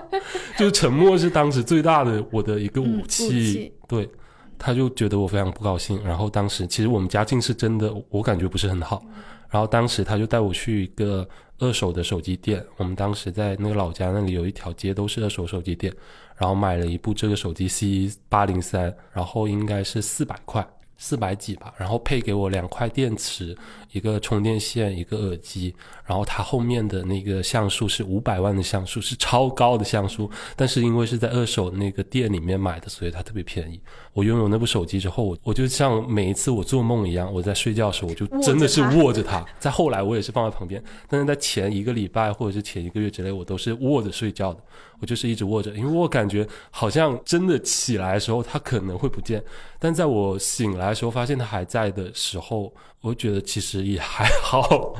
[0.58, 4.10] 就是沉默是当时最大的我的一个武器，对。
[4.58, 9.04] 他就觉得我非常不高兴，然后当时其实我们家境是真的，我感觉不是很好。
[9.50, 11.28] 然后当时他就带我去一个
[11.60, 15.94] 二手的手机店，我们当时在那个老家那里有一条街都是二手手机店，
[16.36, 20.68] 然后买了一部这个手机 C 八零三，然后应该是四百块。
[21.00, 23.56] 四百几吧，然后配给我两块电池，
[23.98, 33.82] 一个充电线，一个耳机，然后它后面的那个像素是五百万的像素，是超高的像素，但是因为是在二手那个店里面买的，所以它特别便宜。
[34.14, 39.46] 我拥有那部手机之后，我我就像每一次我做梦一样，我在睡觉的时候，我就真的是握着它。
[39.60, 44.62] 在后来我也是放在旁边，但是在前一个礼拜或者是前一个月之内，我都是握着睡觉的。
[45.00, 49.44] 我就是一直握着，因为我感觉好像真的起来的时候它可能会不见，
[49.78, 54.96] 但在我醒来的时候发现它还在的时候，我觉得其实也还好，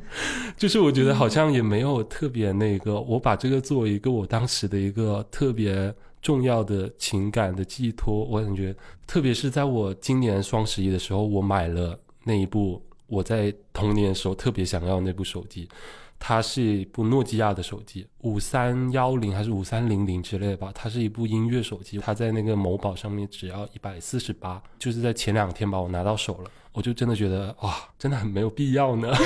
[0.56, 8.74] 就是我觉得好像也没有特别那个，我把这个作为一个我当时的一个特别重要的情感的寄托，我感觉
[9.06, 15.68] 特别是在我今年双十一的时候，我买了那一部我在童年时候特别想要那部手机。
[16.22, 20.70] 它是一部诺基亚的手机，五三幺零还是五三零零之类的吧。
[20.74, 29.12] 它是一部音乐手机，它在那个某宝上面只要一百四十八，就是在前两天把，我拿到手了，我就真的觉得哇，真的很没有必要呢。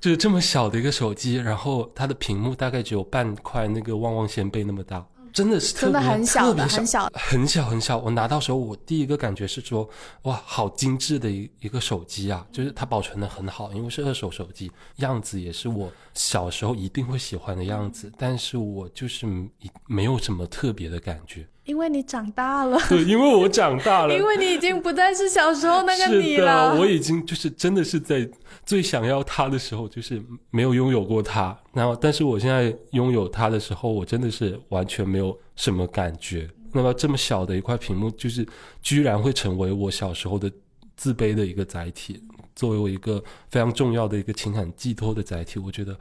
[0.00, 5.06] 就是这么小的一个手机，然后它的屏幕大概只有半块那个旺旺仙贝那么大。
[5.32, 7.98] 真的是特别真的很小特别小很小很小。
[7.98, 9.88] 我拿到时候，我第一个感觉是说，
[10.22, 19.48] 哇，好精致的一一个手机啊，就是它保存的很好，因为是二手手机，样子也是我小时候一定会喜欢的样子，但是我就是没
[19.86, 21.46] 没有什么特别的感觉。
[21.64, 26.74] 因为你长大了，对，因为我长大了， 因为你已经不再是小时候那个你是了。
[26.74, 28.28] 的，我已经就是真的是在
[28.64, 30.20] 最想要它的时候，就是
[30.50, 31.56] 没有拥有过它。
[31.72, 36.48] 然后，但是我现在拥有它的时候，我真的是完全没有什么感觉。
[36.72, 38.46] 那么这么小的一块屏幕，就是
[38.80, 40.50] 居然会成为我小时候的
[40.96, 42.22] 自卑的一个载体，
[42.54, 45.58] 作为我一个非常重要的一个情感寄托的载体。
[45.58, 45.96] 我觉得，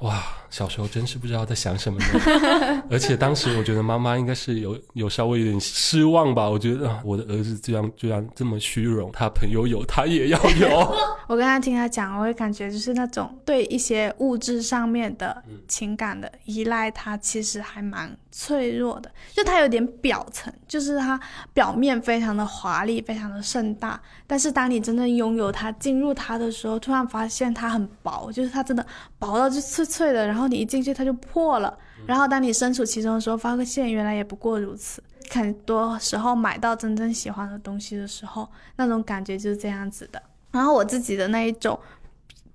[0.00, 2.84] 哇，小时候真是不知道在想什么呢。
[2.90, 6.48] 而且当时我觉得妈妈应该是有有稍微有点失望吧。
[6.48, 10.94] 我觉得、啊、我的儿子居然居然这么虚荣，他朋友有，他也要有。
[11.26, 19.08] 我刚才听他讲，我会感觉就是那种对一些物质上面的情感的依赖，他其实还蛮脆弱的。
[19.32, 21.18] 就它有点表层，就是它
[21.52, 28.84] 表面非常的华丽，非常的盛大，但是当你真正拥有它、进入它的时候，突然发现它很薄，就是它真的
[29.20, 31.78] 薄到就脆脆的，然后你一进去它就破了。
[32.06, 35.00] 然后当你身处其中的时候，发现原来也不过如此。
[35.30, 40.20] 很多时候买到真正喜欢的东西的时候，那种感觉就是这样子的。
[40.50, 41.78] 然后我自己的那一种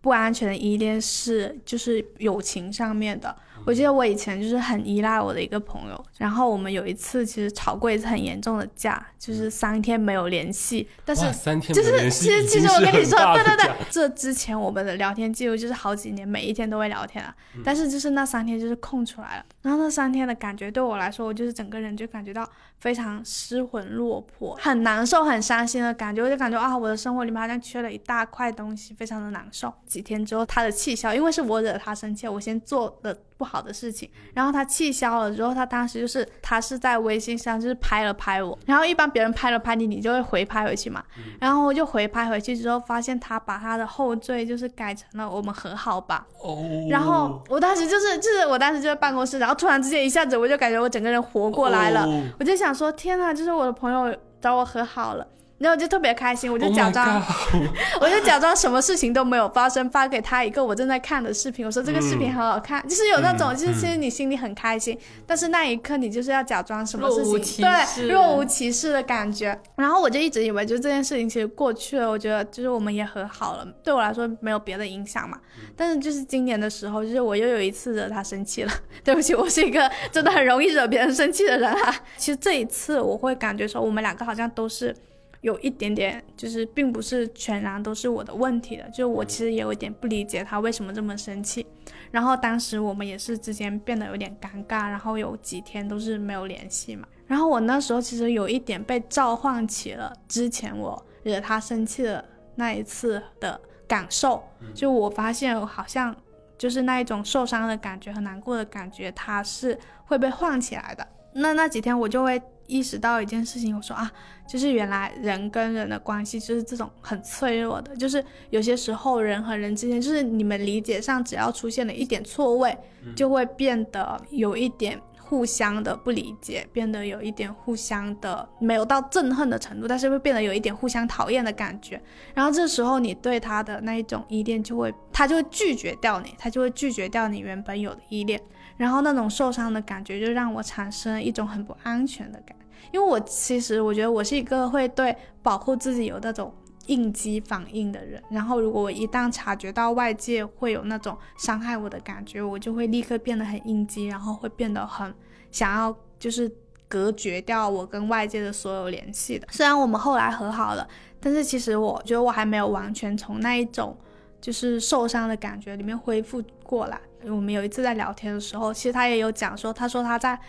[0.02, 3.36] 不安全的依恋是，就是友情上面的。
[3.66, 10.88] 我记得我以前就是很依赖我的一个朋友，然后我们有一次其实吵过一次很严重的架，就是三天没有联系。
[11.04, 17.36] 但是哇三天就是没联系其实其实我跟你说，对对对，这之前我们的聊天记录就是好几年，每一天都会聊天啊。
[17.54, 26.24] 嗯但是就是那三天就是空出来了，然后那三天的感觉对我来说，我就是整个人就感觉到非常失魂落魄，很难受、很伤心的感觉。
[26.24, 29.72] 我就感觉啊，我的生活里面好像缺了一大块东西，非常的难受。
[29.90, 41.04] 几天之后，他的气消，因为是我惹他生气，我先做的不好的事情，然后他气消了之后，他当时就是他是在微信上就是拍了拍我，然后一般别人拍了拍你，你就会回拍回去嘛，
[41.40, 52.24] 然后我就回拍回去之后，发现他把他的后缀就是改成了我们和好吧，哦，然后我当时就是就是我当时就在办公室，然后突然之间一下子我就感觉我整个人活过来了，哦。
[52.40, 55.28] 我就想说天呐，就是我的朋友找我和好了。
[55.60, 57.22] 然后我就特别开心，我就 Oh 假装
[58.00, 61.66] 我就假装什么事情都没有发生，发给他一个我正在看的视频。
[61.66, 69.60] 我说这个视频很好看，就是有那种，嗯就是其实你心里很开心，但是那一刻你就是要假装什么事情，对，若无其事的感觉。
[69.76, 75.38] 然后我就一直以为，就这件事情其实过去了，我觉得就是我们也和好了，对我来说没有别的影响嘛。
[75.76, 78.72] 但是就是今年的时候，就是我又有一次惹他生气了，
[79.04, 81.94] 对不起，我是一个真的很容易惹别人生气的人啊。
[82.16, 84.96] 其实这一次我会感觉说，我们两个好像都是。
[85.42, 91.66] 有一点点，就是并不是全然都是我的问题的，就我其实也有一点不理解他为什么这么生气。
[92.12, 97.08] 然后当时我们也是之间变得有点尴尬，然后有几天都是没有联系嘛。
[97.26, 102.24] 然后我那时候其实有一点被召唤起了之前我惹他生气的
[102.56, 106.16] 那一次的感受，就我发现我好像
[106.58, 111.08] 就是那一种受伤的感觉和难过的感觉，它是会被唤起来的。
[111.34, 114.10] 那那几天我就会意识到一件事情，我说啊，
[114.48, 122.78] 就是原来人跟人的关系就是这种很脆弱的，就是有些时候人和人之间，就是你们理解上只要出现了一点错位，
[123.16, 132.02] 就会变得有一点互相的不理解，变得有一点互相的没有到憎恨的程度，但是会变得有一点互相讨厌的感觉。
[132.34, 138.40] 然后这时候你对他的那一种依恋就会，他就会拒绝掉你，他就会拒绝掉你原本有的依恋。
[138.78, 142.59] 然后那种受伤的感觉就让我产生了一种很不安全的感觉，
[142.92, 146.54] 因为我其实我觉得我是一个会对保护自己有那种
[146.88, 155.14] 应激反应的人，然后如果我一旦察觉到外界会有那种伤害我的感觉，我就会立刻变得很应激，然后会变得很
[155.52, 156.52] 想要就是
[156.88, 159.48] 隔绝掉我跟外界的所有联系的。
[159.52, 160.88] 虽然我们后来和好了，
[161.20, 163.96] 但是其实我觉得我还没有完全从那一种
[164.42, 167.00] 就是受伤的感觉里面恢复过来。
[167.26, 170.40] 我们有一次在聊天的时候，其实他也有讲说，他说他在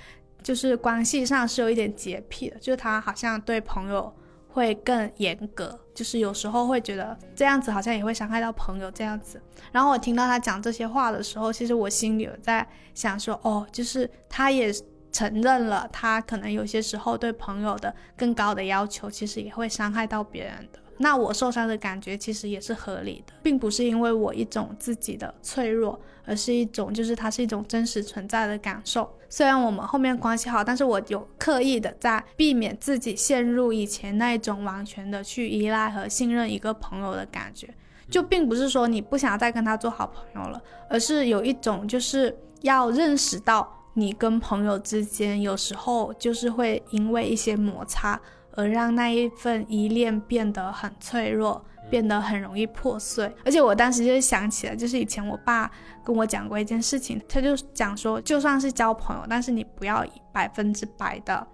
[0.43, 4.13] 就是关系上是有一点洁癖的，就是他好像对朋友
[4.49, 9.41] 会更严格，就是有时候会觉得这样子好像也会伤害到朋友这样子。
[9.71, 14.73] 然后我听到他讲这些话的时候，其实我心里有在想说，哦，就是他也
[15.13, 20.81] 承认了，他可能有些时候对朋友的更高的要求，其实也会伤害到别人的。
[20.99, 29.11] 那我受伤的感觉其实也是合理的，并不是因为我一种自己的脆弱，而是一种就是它是一种真实存在的感受。
[29.31, 37.73] 虽然我们后面关系好，但是我有刻意的在避免自己陷入以前那一种完全的去依赖和信任一个朋友的感觉。
[38.11, 48.21] 就并不是说你不想再跟他做好朋友了，而是有一种就是要认识到你跟朋友之间有时候就是会因为一些摩擦，
[48.57, 53.31] 而让那一份依恋变得很脆弱，变得很容易破碎。
[53.45, 55.71] 而且我当时就是想起了，就是以前我爸
[56.05, 61.47] 跟我讲过一件事情，他就讲说，就算是交朋友，但是你不要以百分之百的、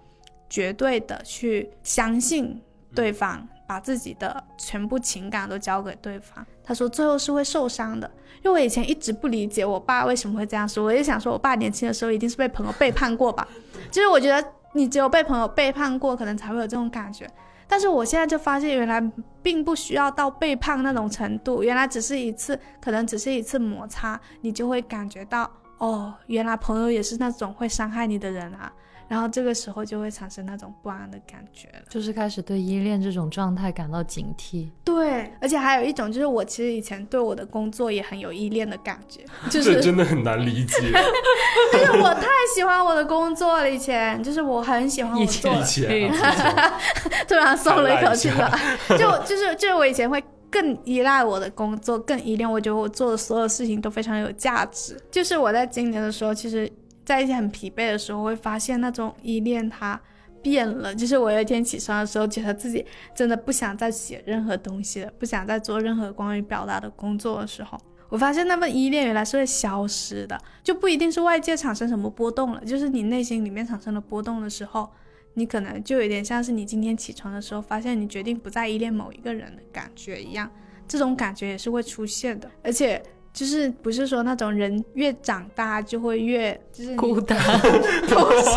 [0.49, 2.61] 绝对的去相信
[2.93, 6.45] 对方，把自己的全部情感都交给对方。
[6.63, 8.09] 他说最后是会受伤的。
[8.43, 13.45] 因为我以前一直不理解我爸为什么会这样说，我就想说我爸年轻的时候一定是被朋友背叛过吧。
[13.89, 17.27] 就是我觉得你只有被朋友背叛过，可能才会有这种感觉。
[17.67, 19.01] 但是我现在就发现，原来
[19.43, 28.71] 并不需要到背叛那种程度，原来只是一次，可能只是一次摩擦，你就会感觉到，哦，原来朋友也是那种会伤害你的人啊。
[29.07, 34.69] 然后这个时候就会产生那种不安的感觉了，就是开始对依恋这种状态感到警惕。
[34.83, 40.75] 对，而且还有一种就是我其实以前对我的工作也很有依恋的感觉，就是真的很难理解。
[41.71, 46.11] 就是我太喜欢我的工作了，以前就是我很喜欢我做，以前
[47.27, 48.51] 突然松了一口气了。
[48.97, 54.99] 就就是就是我以前会更依赖我的工作，更依恋，我觉得我做的所有事情都非常有价值。
[55.09, 56.69] 就是我在今年的时候，其实。
[57.07, 59.97] 在一些很疲惫的时候，会发现那种依恋它
[60.41, 60.93] 变了。
[60.93, 62.85] 就是我有一天起床的时候，觉得自己
[63.15, 67.79] 真的不想再写任何东西了，不想再做任何关于表达的工作的时候，
[68.09, 74.89] 我发现那份依恋原来是会消失的，就不一定是外界产生什么波动了，就是你内心里面产生了波动的时候，
[75.35, 80.51] 你可能就有点像是你今天起床的时候，发现你决定不再依恋某一个人的感觉一样，
[80.85, 83.01] 这种感觉也是会出现的，而且。
[83.37, 87.37] 就是不是说那种人越长大就会越就是孤单，
[88.09, 88.49] 不是，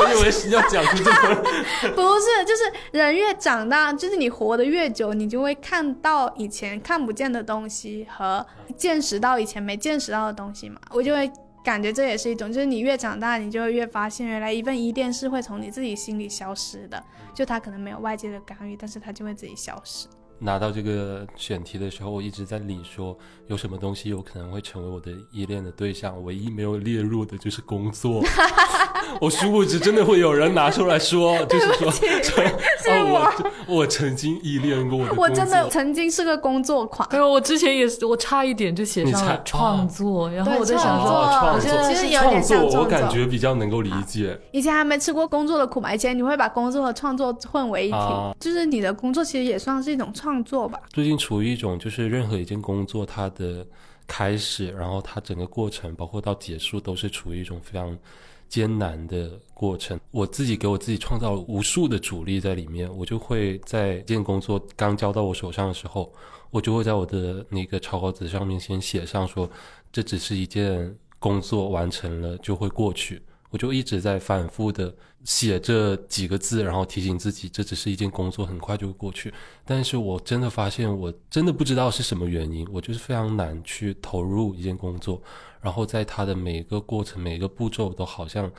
[0.00, 1.34] 我以为要讲出这个，
[1.90, 8.46] 不是，就是人越长大，就是你活得越久，你就会看到以前看不见的东西和
[8.78, 10.80] 见识到以前没见识到的东西嘛。
[10.88, 11.30] 我就会
[11.62, 20.06] 感觉这也是一种，就是你越长大，你就会越发现，原来一份依恋是会从你自己心里消失的，就它可能没有外界的干预，但是它就会自己消失。
[20.42, 23.16] 拿到这个选题的时候，我一直在理说
[23.46, 28.22] 有什么东西有可能会成为我的依恋的对象，唯一没有列入的就是工作。
[29.20, 33.32] 我殊不知真的会有人拿出来说，就是说， 是 我
[33.68, 37.06] 我曾经依恋过我的，我真的曾经是个工作狂。
[37.10, 44.38] 对，我之前也是，我差一点就写上了创作，然后我在想说，创作其实有点像创作，我感觉比较能够理解。
[44.50, 47.98] 以前还没吃过工作的苦嘛，以前你会把工作和创作混为一体，
[48.40, 50.80] 就是你的工作其实也算是一种创创作吧。
[50.90, 53.66] 最近处于一种就是任何一件工作它的
[54.06, 57.96] 开始，然后它整个过程，包括到结束，都是处于一种非常。
[58.48, 62.86] 艰难的过程，我自己给我自己创造了无数的阻力在里面。
[62.94, 66.12] 我就会在这件工作刚交到我手上的时候，
[66.50, 69.48] 我就会在我的那个草稿纸上面先写上说，
[69.90, 73.22] 这只是一件工作完成了就会过去。
[73.52, 74.92] 我就一直在反复的
[75.24, 79.32] 写这几个字，然后提醒自己，这只是一件工作，很快就会过去。
[79.66, 85.22] 但是我真的发现，我真的不知道是什么原因，我就是非常难去投入一件工作。
[85.60, 88.50] 然后在它的每一个过程、每一个步骤，都好像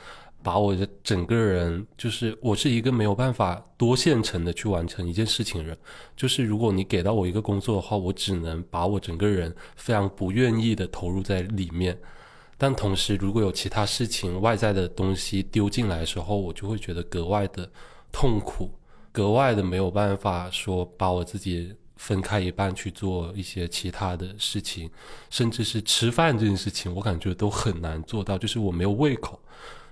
[0.44, 5.76] 把我的整个人，就是我是一个没有办法多线程的去完成一件事情的人。
[6.16, 11.98] 就是如果你给到我一个工作的话，我只能把我整个人非常不愿意的投入在里面。
[12.64, 17.70] 但同时，如果有其他事情、外在的东西丢进来的时候，我就会觉得格外的
[18.10, 18.70] 痛苦，
[19.12, 24.90] 格外的没有办法说把我自己分开一半去做一些其他的事情，
[25.28, 29.38] 甚至是吃饭这件事情，我感觉都很难做到，就是我没有胃口。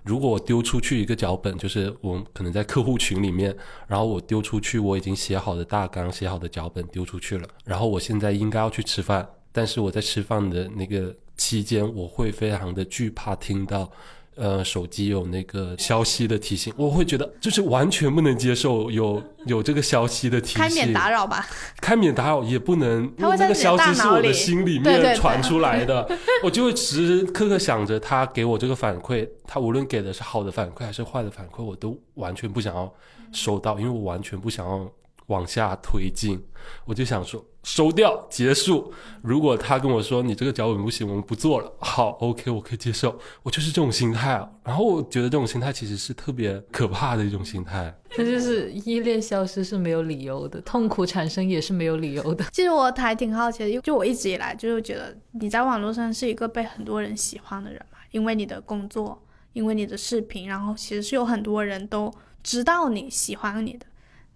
[0.02, 3.54] 如果我丢出去一个脚本，就是我可能在客户群里面，
[3.86, 11.14] 然后我丢出去我已经写好的大纲、写好的脚本丢出去了，然后我现在应该要去吃饭，但是我在吃饭的那个。
[11.34, 13.90] 期间我会非常的惧怕听到，
[14.36, 20.58] 呃，手机有那个消息的提醒，我会觉得就是完全不能接受有 有这个消息的提醒。
[20.58, 21.44] 开免打扰吧，
[21.80, 26.06] 开免打扰也不能，因为那个消息是我的心里面传出来的，
[26.44, 32.92] 我就会时时刻刻想着他给我这个反馈，他无论给的是好的反馈还是坏的反馈，我都完全不想要
[33.32, 34.88] 收到，因为我完全不想要。
[35.26, 36.42] 往下推进，
[36.84, 38.92] 我就想说收掉结束。
[39.22, 43.18] 如果他跟我说你这个脚本不行，我们不做了，好，OK，我可以接受。
[43.42, 44.48] 我就是这种心态啊。
[44.64, 47.94] 然后我觉得这种心态其实是特别可怕的一种心态。
[48.16, 52.44] 那就是依恋消失是没有理由的，痛苦产生也是没有理由的。
[52.52, 62.12] 其实我还挺好奇的，就我一直以来就是觉得你在网络上是一个被很多人喜欢的人嘛，因为你的工作，因为你的视频，然后其实是有很多人都
[62.42, 63.86] 知道你喜欢你的。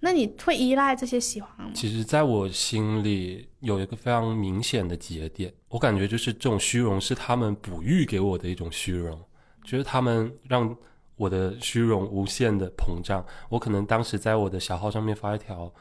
[0.06, 1.72] 那你会依赖这些喜欢吗？
[1.74, 9.20] 其实，在我心里有一个非常明显的节点，我感觉就是这种虚荣是他们哺育给我的一种虚荣，
[9.64, 10.76] 就是他们让
[11.16, 13.26] 我的虚荣无限的膨胀。
[13.48, 15.74] 我可能当时在我的小号上面发一条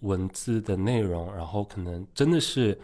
[0.00, 2.78] 文字的内容，然后可能真的是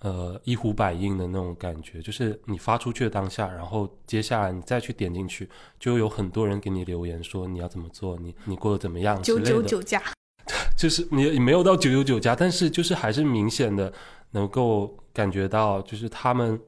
[0.00, 5.48] 呃一呼百应的那种感觉，就是你发出去的当下，然后接下来你再去点进去，
[5.80, 9.50] 就有很多人给你留言说你要怎么做，你你过得怎么样之九类的。
[9.50, 10.02] 九九加，
[10.76, 13.92] 就是你没有到九九九加，但是就是还是明显的
[14.32, 16.60] 能够感觉到，就是他们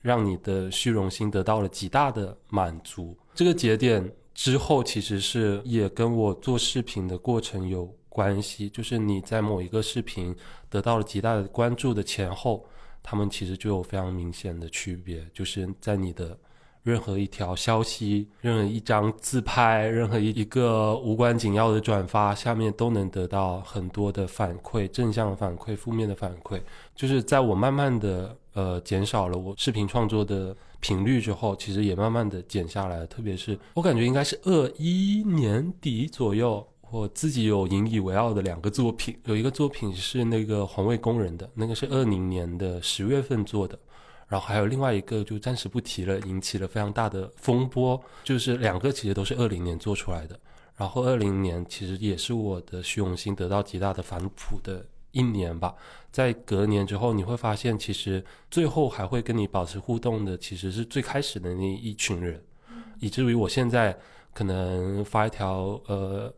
[0.00, 3.16] 让你的虚荣心得到了极大的满足。
[3.34, 10.34] 这个节点之后，其实是也跟我做视频的过程有关系，就是你在某一个视频
[10.68, 12.66] 得到了极大的关注的前后，
[13.02, 16.36] 他们其实就有非常明显的区别，就是在你的。
[16.82, 26.60] 任何一条消息、任何一张自拍、任何一一个无关紧要的转发，下面都能得到很多的反馈，正向反馈、负面的反馈。
[26.94, 33.06] 就是在我慢慢的呃减少了我视频创作的频率之后，其实也慢慢的减下来了。
[33.06, 43.78] 特别是我感觉应该是二一年底左右，我自己有引以为傲的两个作品，有一个作品是那个环卫工人的，那个是二零年的十月份做的。
[44.30, 48.00] 然后还有另外一个，就暂时不提了，引起了非常大的风波。
[48.22, 50.38] 就是两个其实都是二零年做出来的。
[50.76, 55.74] 然后二零年其实也是我的虚荣心得到极大的反哺的一年吧。
[56.12, 62.40] 在隔年之后，你会发现，其实最后还会跟你保持互动的，其实是最开始的那一群人，
[63.00, 63.98] 以至于我现在
[64.32, 66.32] 可能发一条呃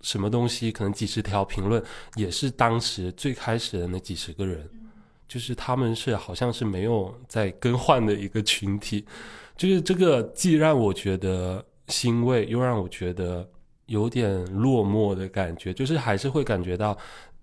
[0.00, 1.80] 什么东西，可能几十条评论，
[2.16, 4.66] 也是当时最开始的那几十个人。
[5.26, 9.04] 就是他们是好像是没有在更换的一个群体，
[9.56, 13.48] 就是这个既让我觉得欣慰，又让我觉得
[13.86, 15.72] 有点落寞的感觉。
[15.72, 16.96] 就是还是会感觉到，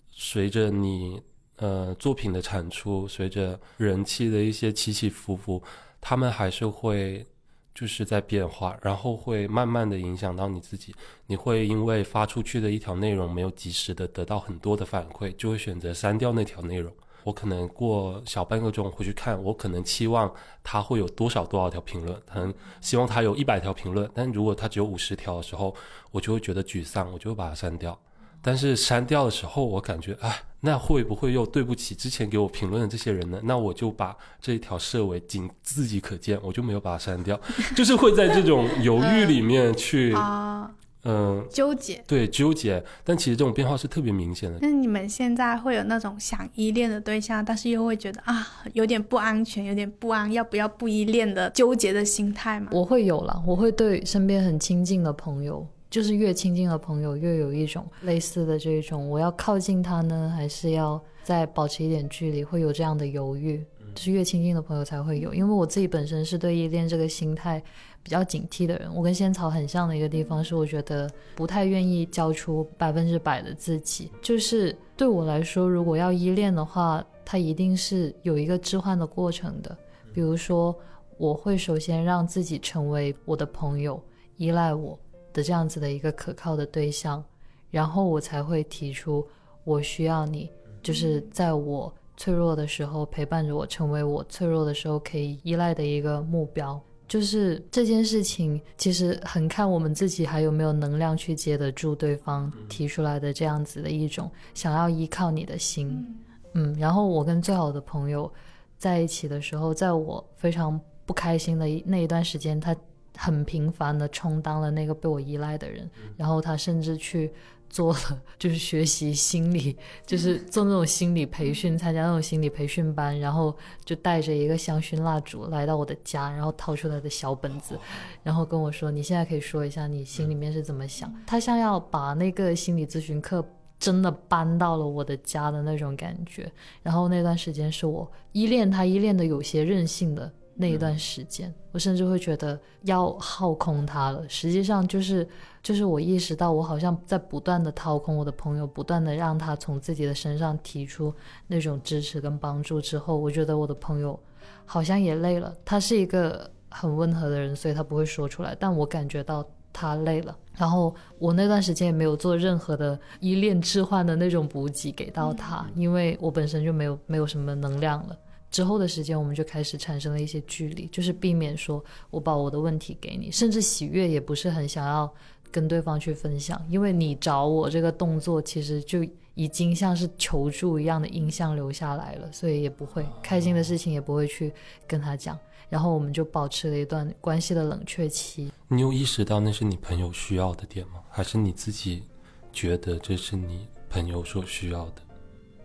[0.09, 1.21] 随着你
[1.57, 5.61] 呃作品的产出，随着人气的一些起起伏伏，
[5.99, 7.25] 他们还是会
[7.73, 10.93] 就是在变化，然后会慢慢的影响到你自己。
[11.27, 16.93] 你会因为发出去的一条内容没有及时的得到很多的反馈，就会选择删掉那条内容。
[17.23, 20.31] 我可能过小半个钟回去看，我可能期望
[20.63, 25.75] 他会有多少多少条评论，可能希望他有一百条评论，但如果他只有五十条的时候，
[26.11, 27.97] 我就会觉得沮丧，我就会把它删掉。
[28.43, 33.39] 但是删掉的时候，我感觉，哎，那会不会又对不起之前给我评论的这些人呢？
[33.43, 37.39] 那我就把这一条设为仅自己可见，我就没有把它删掉，
[37.77, 40.11] 就是会在这种犹豫里面去。
[41.03, 44.59] 嗯，纠结对纠结，但其实这种变化是特别明显的。
[44.61, 52.67] 那你们现在会有那种想依恋的对象，但是又会觉得啊，有点不安全，有点不安，要不要不依恋的纠结的心态吗？
[52.71, 63.63] 我会有了，我会对身边很亲近的朋友，就是越亲近的朋友，越有一种类似的这种，我要靠近他呢，还是要再保持一点距离，会有这样的犹豫。
[63.93, 67.61] 就是越亲近的朋友才会有，因为我自己本身是对依恋这个心态。
[68.03, 74.11] 比较警惕的人，我跟仙草很像的一个地方是，我觉得不太愿意交出百分之百的自己。
[74.21, 79.77] 就是对我来说，如果要依恋的话，它一定是有一个置换的过程的。
[80.13, 80.75] 比如说，
[81.17, 84.01] 我会首先让自己成为我的朋友，
[84.37, 84.99] 依赖我
[85.31, 87.23] 的这样子的一个可靠的对象，
[87.69, 89.25] 然后我才会提出
[89.63, 90.49] 我需要你，
[90.81, 96.81] 就是在我脆弱的时候陪伴着我，成为我脆弱的时候可以依赖的一个目标。
[97.11, 106.07] 就是这件事情，其实很看我们自己还有没有能量去接得住对方提出来的这样子的一种想要依靠你的心。
[106.53, 108.31] 嗯，然后我跟最好的朋友
[108.77, 112.73] 在一起的时候，在我非常不开心的那一段时间，他
[113.21, 117.31] 很频繁的充当了那个被我依赖的人，然后他甚至去。
[117.71, 123.55] 做了就是学习心理，就是做那种心理培训，参加那种心理培训班，然后
[123.85, 127.79] 就带着一个香薰蜡烛来到我的家，然后掏出来的小本子，
[128.23, 133.41] 然后跟我说：“你现在可以说一下你心里面是怎么想。”他像要把那个心理咨询课
[133.79, 136.51] 真的搬到了我的家的那种感觉。
[136.83, 140.29] 然后那段时间是我依恋他，依恋的有些任性的。
[140.61, 144.23] 那一段时间，我甚至会觉得要耗空他了。
[144.29, 145.27] 实际上，就是
[145.63, 151.11] 就是我意识到，我好像在不断的掏空我的朋友，不断的让他从自己的身上提出
[151.47, 154.17] 那种支持跟帮助之后，我觉得我的朋友
[154.63, 155.51] 好像也累了。
[155.65, 159.43] 他是一个很温和的人，所以他不会说出来，但我感觉到
[159.73, 160.37] 他累了。
[160.55, 168.15] 然后我那段时间也没有做任何的依恋置换的那种补给给到他，因为我本身就没有没有什么能量了。
[168.51, 175.11] 之后的时间，我们就开始产生了一些距离，就是避免说我把我的问题给你，甚至喜悦也不是很想要
[175.49, 184.53] 跟对方去分享，因为你找我这个动作其实就已经像是求助一样的印象留下来了，所以也不会开心的事情也不会去
[184.85, 185.39] 跟他讲，
[185.69, 188.51] 然后我们就保持了一段关系的冷却期。
[188.67, 190.95] 你有意识到那是你朋友需要的点吗？
[191.09, 192.03] 还是你自己
[192.51, 195.01] 觉得这是你朋友所需要的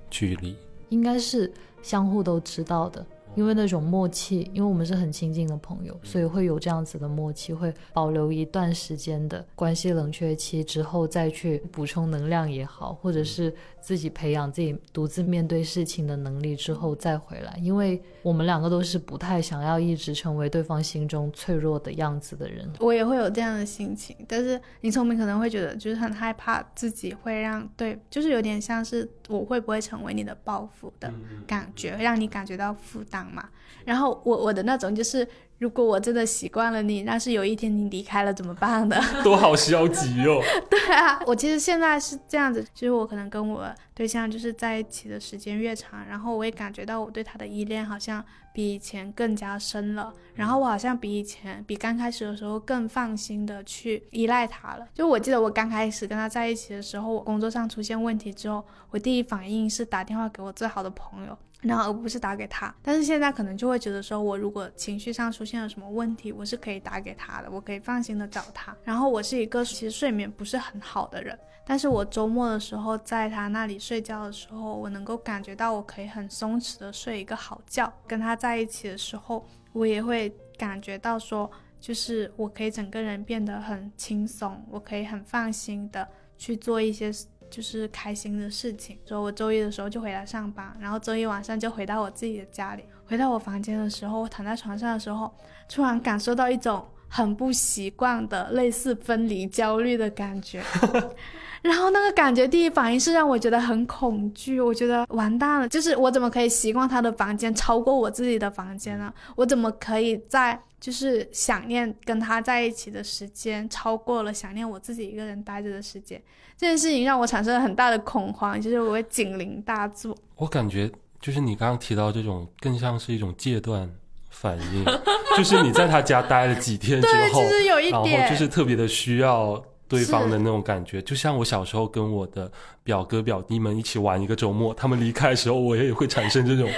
[0.09, 0.57] 距离？
[0.91, 1.53] 应该是
[1.87, 3.07] 相互都知道的。
[3.37, 17.57] 因为那种默契，因为我们是很亲近的朋友，所以会有这样子的默契，会保留一段时间的关系冷却期之后再去补充能量也好，或者是自己培养自己独自面对事情的能力之后再回来。
[17.63, 22.67] 因为我们两个都是不太想要一直成为对方心中脆弱的样子的人。
[22.81, 31.13] 我也会有这样的心情，但是你聪明可能会觉得就是很害怕自己会让对，就是有点像是我会不会成为你的包袱的
[31.47, 33.26] 感觉，让你感觉到负担。
[33.31, 33.49] 嘛，
[33.85, 35.27] 然后我我的那种就是，
[35.59, 39.01] 如果我真的习惯了你，但是有一天你离开了怎么办的？
[39.25, 40.41] 都好消极哦。
[40.71, 54.87] 对啊，我其实现在是这样子，就是我可能跟我对象就是在一起的时间越长，然后我也感觉到我对他的依恋好像比以前更加深了，然后我好像比以前比刚开始的时候更放心的去依赖他了。
[54.95, 61.37] 就我记得我刚开始跟他在一起的时候，我工作上出现问题之后，我第一反应是打电话给我最好的朋友。
[61.67, 68.77] 然后而不是打给他，但是现在可能就会觉得说，我如果情绪上出现了什么问题，我是可以打给他的，我可以放心的找他。
[68.85, 77.93] 然后我是一个其实睡眠不是很好的人，但是我周末的时候在他那里睡觉的时候，我能够感觉到我可以很松弛的睡一个好觉。
[78.07, 81.51] 跟他在一起的时候，我也会感觉到说，
[81.81, 86.07] 就是我可以整个人变得很轻松，我可以很放心的
[86.39, 87.11] 去做一些。
[87.51, 92.85] 就是开心的事情，所以我周一的时候就回来上班，然后周一晚上就回到我自己的家里。
[93.07, 95.33] 回到我房间的时候，我躺在床上的时候，
[95.69, 100.63] 突然感受到一种很不习惯的类似分离焦虑的感觉。
[101.67, 109.13] 然后那个感觉第一反应是让我觉得很恐惧，我觉得完蛋了，就是我怎么可以习惯他的房间超过我自己的房间呢？
[109.35, 116.23] 我怎么可以在就是想念跟他在一起的时间超过了想念我自己一个人待着的时间？
[116.57, 120.17] 这件事情让我产生了很大的恐慌，就是我会警铃大作。
[120.37, 120.91] 我感觉
[121.21, 123.91] 就是你刚刚提到这种，更像是一种戒断
[124.31, 124.85] 反应，
[125.37, 127.43] 就是你在他家待了几天之后，
[127.91, 131.01] 然后就是特别的需要对方的那种感觉。
[131.03, 132.51] 就像我小时候跟我的
[132.83, 136.69] 表哥表弟们一起玩一个周末，他们离开的时候，我也会产生这种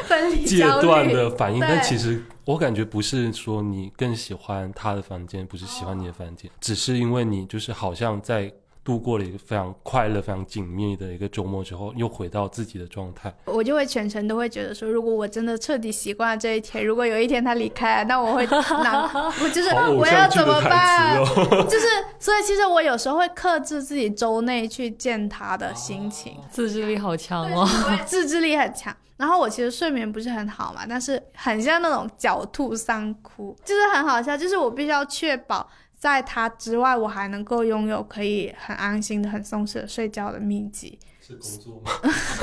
[0.46, 1.60] 戒断的反应。
[1.60, 8.52] 但其实我感觉不是说你更喜欢他的房间，不是喜欢你的房间，只是因为你就是好像在。
[8.88, 13.30] 度过了一个非常快乐、非常紧密的一个周末之后，又回到自己的状态。
[13.44, 18.46] 我就会全程都会觉得说，如果我真的彻底习惯了这一天，如果有一天他离开，那我会
[18.82, 19.04] 难，
[19.42, 21.22] 我就是我要怎么办？
[21.68, 21.86] 就是，
[22.18, 26.38] 所以其实我有时候会克制自己周内去见他的心情。
[26.50, 27.68] 自制力好强哦，
[28.06, 28.96] 自制力很强。
[29.18, 35.68] 然后我其实睡眠不是很好嘛，但是很像那种狡兔三窟，就是很好笑，就是我必须要确保。
[35.98, 40.98] 在他之外，我还能够拥有可以很安心的、很松弛的睡觉的秘籍。
[41.20, 41.90] 是工作吗？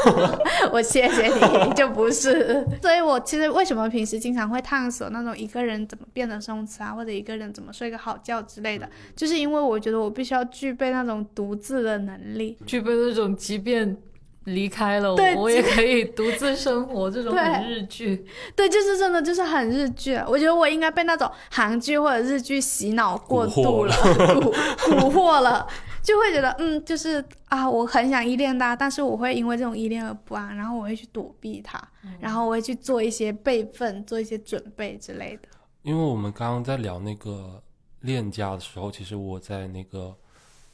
[0.71, 2.63] 我谢谢你，就不是。
[2.79, 13.97] 所以我其实为什么平时经常会探索那种一个人怎么变得松弛啊，或者一个人怎么睡个好觉之类的，就是因为我觉得我必须要具备那种独自的能力，具备那种即便。
[14.45, 18.25] 离开了，我我也可以独自生活，这种很日剧。
[18.55, 20.15] 对，就是真的，就是很日剧。
[20.27, 24.51] 我觉得我应该被那种韩剧或者日剧洗脑过度了，蛊
[24.99, 25.67] 蛊惑了，
[26.03, 31.81] 就会觉得，嗯，就是啊，我很想依恋他，但是我会因为这种依恋而不安，然后我会去躲避他，
[32.19, 35.49] 然后我会去做一些备份，做一些准备之类的。
[35.81, 37.61] 因为我们刚刚在聊那个
[38.01, 40.15] 恋家的时候，其实我在那个。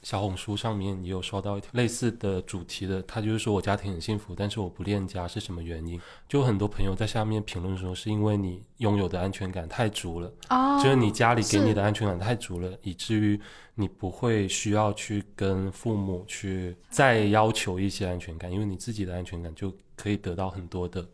[0.04, 6.00] 小红书上面也有刷到类似的主题的，他就是说我家庭很幸福，但是我不恋家是什么原因？
[6.28, 10.32] 就很多朋友在下面评论说，是因为你拥有的安全感太足了，
[10.82, 13.40] 就是你家里给你的安全感太足了，以至于
[13.76, 21.08] 你不会需要去跟父母去再要求一些安全感，因为你自己的安全感就可以得到很多的，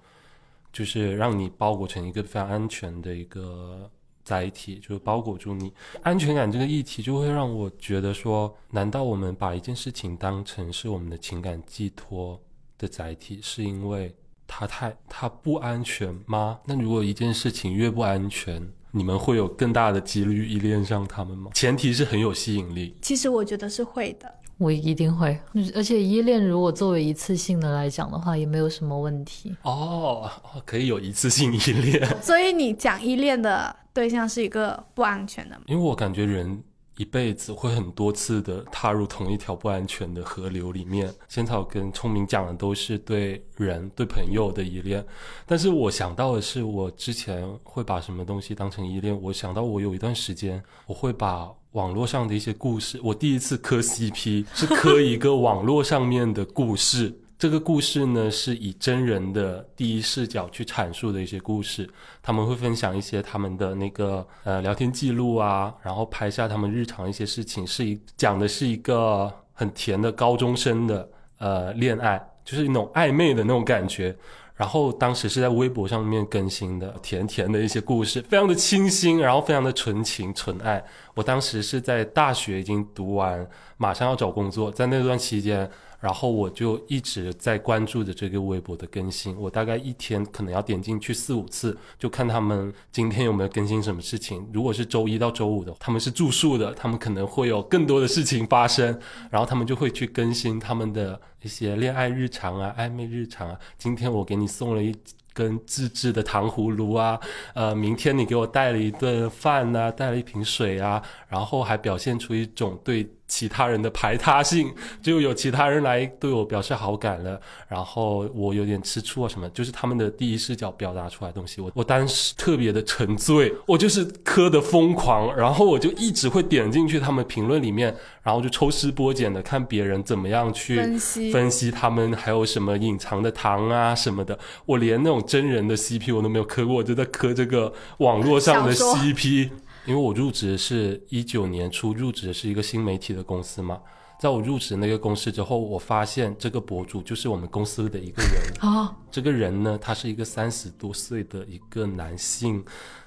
[0.71, 3.91] 就是让你包裹成一个非常安全的一个。
[4.27, 5.71] 载体就是包裹住你
[6.01, 12.37] 安全感这个议题，就会让我觉得说，难道我们把一件事情当成是我们的情感寄托
[12.77, 14.13] 的载体，是因为
[14.45, 16.59] 它太它不安全吗？
[16.65, 18.61] 那如果一件事情越不安全，
[18.91, 21.49] 你们会有更大的几率依恋上他们吗？
[21.53, 22.97] 前提是很有吸引力。
[23.01, 24.33] 其实我觉得是会的。
[24.57, 25.39] 我一定会，
[25.75, 30.27] 而且依恋如果作为一次性的来讲的话，也没有什么问题哦，
[30.65, 32.03] 可以有一次性依恋。
[32.23, 35.59] 所以你讲依恋的对象是一个不安全的？
[35.65, 36.63] 因为我感觉人
[36.97, 41.11] 一辈子会很多次的踏入同一条不安全的河流里面。
[41.27, 45.03] 仙草跟聪明讲的都是对人、对朋友的依恋，
[45.47, 49.19] 但是我想到的是，我之前会把什么东西当成依恋？
[49.19, 57.19] 我想到我有一段时间，我会把网络上的一些故事，我第一次磕 CP 是磕一个网络上面的故事。
[57.39, 61.87] 这个故事呢，是以真人的第一视角去阐述的一些故事。
[62.19, 71.07] 他们会分享一些他们的那个呃聊天记录啊，然后拍下他们日常一些事情，是一讲的是一个很甜的高中生的
[71.37, 74.15] 呃恋爱，就是那种暧昧的那种感觉。
[74.55, 80.83] 然后当时是在微博上面更新的，甜甜的一些故事，非常的清新，然后非常的纯情纯爱。
[81.13, 85.69] 我当时是在大学已经读完，马上要找工作，在那段期间。
[85.99, 94.47] 然后我就一直在关注着这个微博的更新，我大概一天可能要点进去四五次，就看他们今天有没有更新什么事情。
[94.53, 98.99] 如果是周一到周五的，他们是住宿的，他们可能会有更多的事情发生，
[99.31, 103.59] 然后他们就会去更新他们的一些恋爱日常啊、暧昧日常啊。
[103.77, 104.95] 今天我给你送了一
[105.33, 107.19] 根自制的糖葫芦啊，
[107.55, 113.09] 呃，明天你给我带了一顿饭呐，带了一瓶水啊，然后还表现出一种对。
[113.27, 114.73] 其他人的排他性，
[115.03, 139.49] 就有其他人来对我表示好感了，然后我有点吃醋啊什么，就是他们的第一视角表达出来的东西，我我当时特别的沉醉，我就是磕的疯狂，然后我就一直会点进去他们评论里面，然后就抽丝剥茧的看别人怎么样去分析分析他们还有什么隐藏的糖啊什么的，我连那种真人的 CP 我都没有磕过，我就在磕这个网络上的 CP。
[139.87, 143.79] 因为我入职是一九年初入职的是一个新媒体的公司嘛，
[144.19, 148.93] 在我入职那个公司之后，我发现这个博主就是我们公司的一个人啊。
[149.09, 152.63] 这个人呢，他是一个三十多岁的一个男性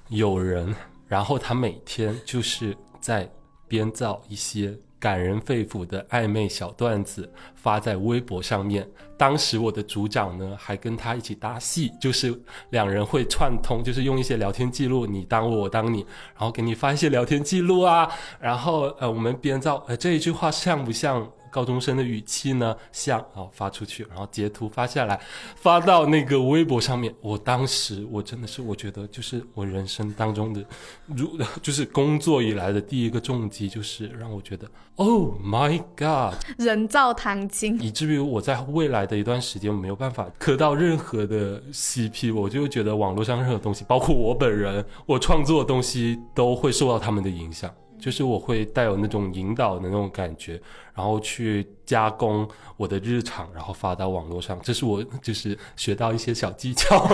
[0.08, 0.74] 友人，
[1.06, 3.30] 然后他每天就是在
[3.68, 4.76] 编造一些。
[5.00, 7.32] 感人肺腑的暧昧小段子
[7.62, 8.88] 发在微博上面。
[9.16, 12.34] 当时我的组长呢还跟他一起搭戏，就是
[12.70, 15.98] 两人会串通，就是用一些聊天记录，你当我，我当你，
[16.34, 21.30] 然后给你发一些聊天记录啊，然后呃我们编造，呃这一句话像不像？
[21.52, 25.20] 高中生的语气呢，像啊发出去，然后截图发下来，
[25.56, 27.12] 发到那个微博上面。
[27.20, 30.64] 我当时我真的是，我觉得就是我人生当中的，
[31.08, 37.48] 如 就是工作以来的第一个重击，就是让我觉得，Oh my God，人造糖
[37.80, 47.70] 以至于我在未来的一段时间没有办法磕到任何的 CP，我就觉得网络上任何东西，包括我本人，我创作的东西都会受到他们的影响。
[48.00, 50.60] 就是我会带有那种引导的那种感觉，
[50.94, 54.58] 然后去加工我的日常，然后发到网络上。
[54.62, 57.06] 这是我就是学到一些小技巧。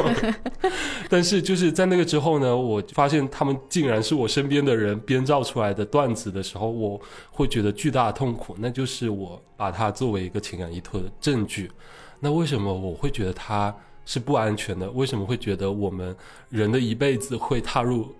[1.10, 8.56] 但是就是在那个之后呢，我发现他们竟然是我身边的人编造出来的段子的时候，我会觉得巨大的痛苦。
[8.58, 11.70] 那就是我把它作为一个情感依托的证据。
[12.20, 13.74] 那为什么我会觉得它
[14.04, 14.90] 是不安全的？
[14.92, 16.16] 为什么会觉得我们
[16.48, 18.14] 人的一辈子会踏入？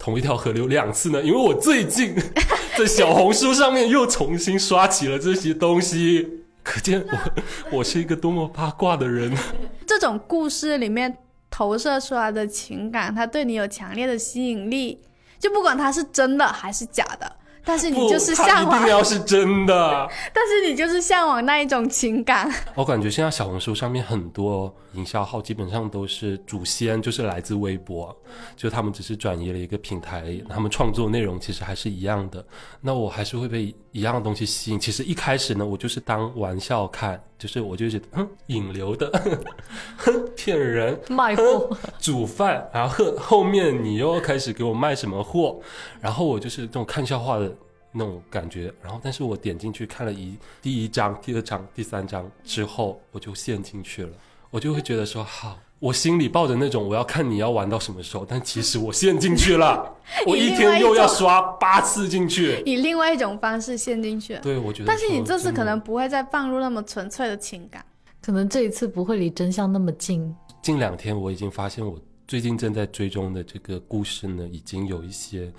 [0.00, 1.22] 同一条河流两次呢？
[1.22, 2.16] 因为我最近
[2.76, 6.26] 在小红书上面又重新刷起了这些东西，
[6.62, 7.18] 可见我
[7.78, 9.36] 我是一个多么八卦的人。
[9.86, 11.18] 这种故事里面
[11.50, 14.98] 投射出来的情感，它对你有强烈的吸引力，
[15.38, 17.36] 就不管它是真的还是假的。
[17.62, 20.08] 但是你就是向往，一定要是真的。
[20.32, 22.50] 但是你就是向往那一种情感。
[22.74, 28.14] 我感觉现在小红书上面很多营销号基本上都是祖先，就是来自微博，
[28.56, 32.44] 就他们只是转移了一个平台，他们创作内容其实还是一样的。
[32.80, 34.78] 那我还是会被一样的东西吸引。
[34.78, 39.10] 其实一开始呢，我就是当玩笑看，就是我就觉得，哼，引流的，
[39.98, 45.60] 哼，骗人，卖货，煮饭，然后后面你又开始给我卖什么货，
[46.00, 47.52] 然后我就是这种看笑话的。
[47.92, 54.12] 那种感觉，然后但是我点进去看了一第一章、第二章、第三章之后，我就陷进去了。
[54.50, 59.94] 我就会觉得说，好，我心里抱着那种我要看你要玩到什么时候，但其实我陷进去了，
[60.26, 64.36] 我一天又要刷八次进去，以另外一种方式陷进去。
[64.42, 64.86] 对，我觉得。
[64.86, 67.84] 但是你这次可能不会再放入那么纯粹的情感，
[68.20, 70.34] 可能这一次不会离真相那么近。
[70.62, 75.52] 近两天我已经发现，我最近正在追踪的这个故事呢，已经有一些。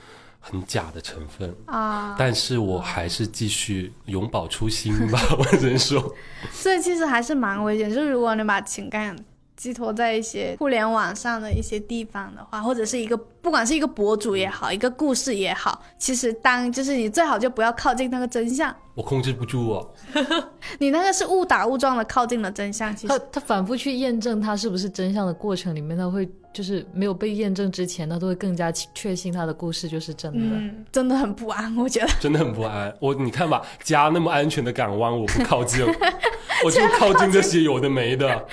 [0.44, 6.14] 很假的成分啊，但是我还是继续永葆初心吧， 我只能说。
[6.52, 9.16] 所以其实还是蛮危险，就是如果你把情感
[9.62, 19.94] 寄托在一些互联网上的一些地方的话，或者是一个不管是一个博主也好，一个故事也好，其实当就是你最好就不要靠近那个真相， 我控制不住哦。
[20.80, 22.96] 你那个是误打误撞的靠近了真相。
[22.96, 30.40] 其他实他反复去验证他是不是真相的过程里面，他会就是没有被验证之前，他都会更加确信他的故事就是真的。
[30.40, 32.08] 嗯，真的很不安，我觉得。
[32.20, 32.92] 真的很不安。
[33.00, 35.86] 我你看吧，家那么安全的港湾，我不靠近，
[36.66, 38.44] 我就靠近这些有的没的。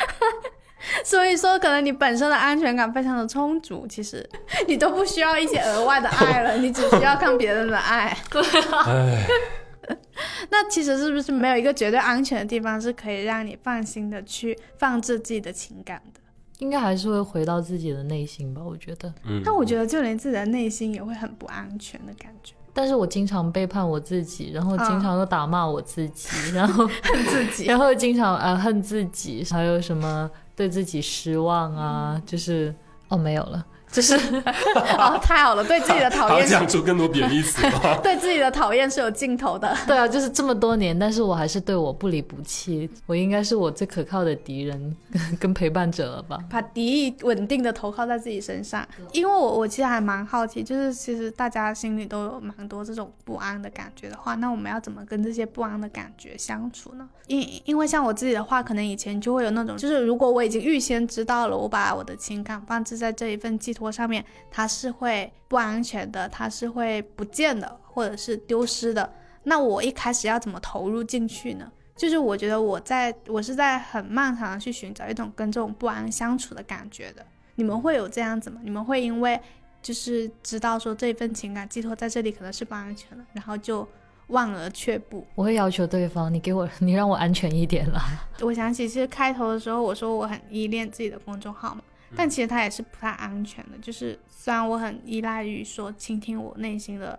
[1.04, 4.28] 所以说，可能你本身的安全感非常的充足，其实
[4.66, 8.16] 你都不需要一些额外的爱了，你只需要看别人的爱。
[8.30, 8.42] 对，
[10.50, 16.20] 那其实是不是没有一个绝对安全的地方是可以让你放心的去放置自己的情感的？
[16.58, 19.12] 应该还是会回到自己的内心吧，我觉得。
[19.24, 27.66] 嗯，但我觉得就连自己的内心也会很不安全的感觉，但是我经常背叛我自己，然后经常又打骂我自己，然后 恨自己。
[27.66, 32.74] 然后经常呃恨自己，还有什么对自己失望啊，就是
[33.06, 34.14] 哦没有了，就是
[34.98, 37.96] 哦，太好了，对自己的讨厌，讲出更多贬义词吗？
[38.02, 39.74] 对自己的讨厌是有尽头的。
[39.86, 44.96] 对啊，就是这么多年，但是我还是对我不离不弃，我应该是我最可靠的敌人
[45.40, 46.38] 跟陪伴者了吧？
[46.50, 57.08] 把敌意稳定的投靠在自己身上，因为我我其实还蛮好奇，就是其实大家心里都有蛮多这种不安的感觉的话，那我们要怎么跟这些不安的感觉相处呢？
[57.26, 69.10] 因因为像我自己的话，可能以前就会有那种，就是如果我已经预先知道了，我把我的情感放置在这一份寄托上面，它是会不安全的，它是会不见的，或者是丢失的，
[69.44, 71.70] 那我一开始要怎么投入进去呢？
[71.96, 77.24] 就是我觉得我在我是在很漫长的去寻找一种跟这种不安相处的感觉的。
[77.56, 78.60] 你们会有这样子吗？
[78.62, 79.40] 你们会因为
[79.82, 83.86] 就是知道说这份情感寄托在这里可能是不安全的，然后就
[84.28, 85.26] 望而却步？
[85.34, 88.00] 我会要求对方，你给我，你让我安全一点啦。
[88.42, 91.80] 我想起其实开头的时候我说我很依恋自己的公众号嘛，
[92.16, 93.78] 但其实它也是不太安全的。
[93.78, 97.18] 就是虽然我很依赖于说倾听我内心的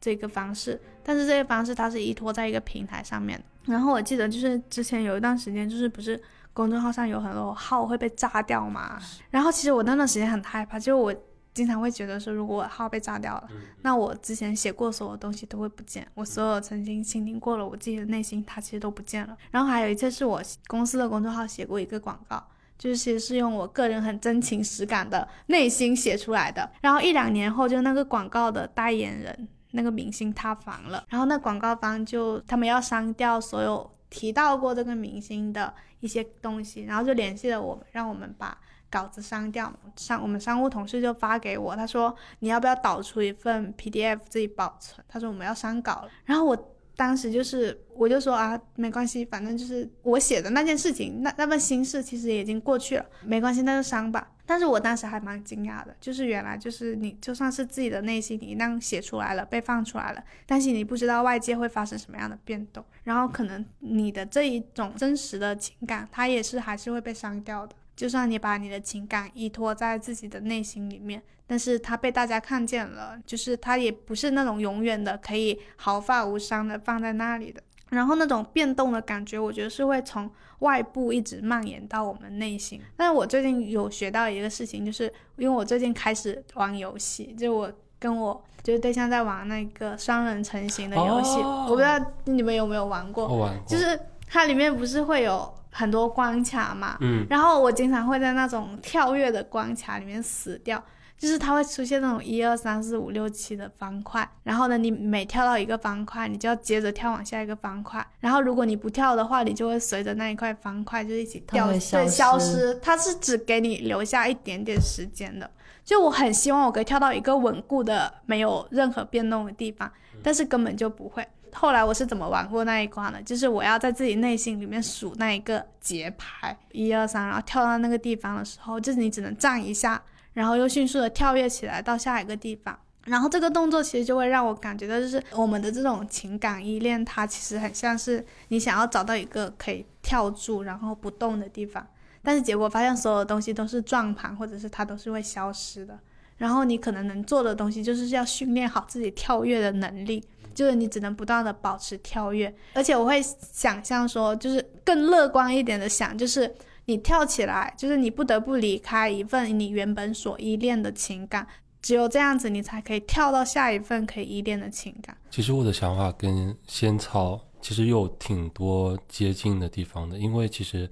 [0.00, 3.44] 这个方式，但是这个方式它是依托在一个平台上面的。
[3.72, 9.00] 然后我记得就是之前有一段时间，就是不是公众号上有很多号会被炸掉嘛，
[9.30, 11.14] 然后其实我那段时间很害怕，就我
[11.54, 13.48] 经常会觉得说，如果我号被炸掉了，
[13.80, 19.36] 那我之前写过所有东西都会不见，我所有曾经倾听过了我自己的内心，它其实都不见了。
[19.50, 22.44] 然后还有一次是我公司的公众号写过一个广告。
[22.76, 38.56] 就是其实是用我个人很真情实感的内心写出来的，然后一两年后，就那个广告的代言人那个明星塌房了，然后那广告方就他们要删掉所有提到过这个明星的一些东西，然后就联系了我们，让我们把
[38.90, 39.72] 稿子删掉。
[39.96, 45.04] 商我们商务同事就发给我，他说你要不要导出一份 PDF 自己保存？
[45.08, 46.73] 他说我们要删稿了，然后我。
[46.96, 54.30] 当时就是，我就说啊，没关系，反正就是我写的那件事情，那那份心事其实已经过去了，没关系，那就删吧。
[54.46, 67.74] 但是我当时还蛮惊讶的，就是原来就是你就算是自己的内心，你那样写出来了，被放出来了，但是你不知道外界会发生什么样的变动，然后可能你的这一种真实的情感，它也是还是会被删掉的。
[67.96, 77.62] 就算你把你的情感依托在自己的内心里面，但是它被大家看见了，就是它也不是那种永远的可以毫发无伤的放在那里的。
[77.90, 80.28] 然后那种变动的感觉，我觉得是会从
[80.60, 82.80] 外部一直蔓延到我们内心。
[82.96, 85.04] 但是我最近有学到一个事情，就是
[85.36, 100.80] 因为我最近开始玩游戏，就我跟我就是对象在玩那个双人成型的游戏，哦我不知道你们有没有玩过，玩过，就是它里面不是会有很多关卡嘛，嗯，然后我经常会在那种跳跃的关卡里面死掉，
[101.18, 115.50] 就是它会出现那种一二三四五六七的方块，然后呢，你每跳到一个方块，你就要接着跳往下一个方块，然后如果你不跳的话，你就会随着那一块方块就一起掉，对，消失，它是只给你留下一点点时间的。
[115.84, 121.26] 就我很希望我可以跳到一个稳固的、没有任何变动的地方，但是根本就不会。
[121.54, 123.22] 后来我是怎么玩过那一关的？
[123.22, 130.02] 就是我要在自己内心里面数那一个节拍，一二三，然后跳到那个地方的时候，就是你只能站一下，
[130.32, 132.78] 然后又迅速的跳跃起来到下一个地方。
[133.04, 141.86] 然后这个动作其实就会让我感觉到，就是我们的这种情感依恋，它其实很像是你想要找到一个可以跳住然后不动的地方，
[142.22, 145.98] 但是结果发现所有东西都是转盘，或者是它都是会消失的。
[146.38, 150.24] 然后你可能能做的东西，就是要训练好自己跳跃的能力，
[150.54, 152.54] 就是你只能不断的保持跳跃。
[152.74, 156.54] 而且我会想象说，就是更乐观一点的想，就是
[156.86, 161.46] 你跳起来，就是你不得不离开一份你原本所依恋的情感，
[161.82, 165.16] 只有这样子，你才可以跳到下一份可以依恋的情感。
[165.30, 170.88] 其实我的想法跟仙草其实有挺多接近的地方的，因为其实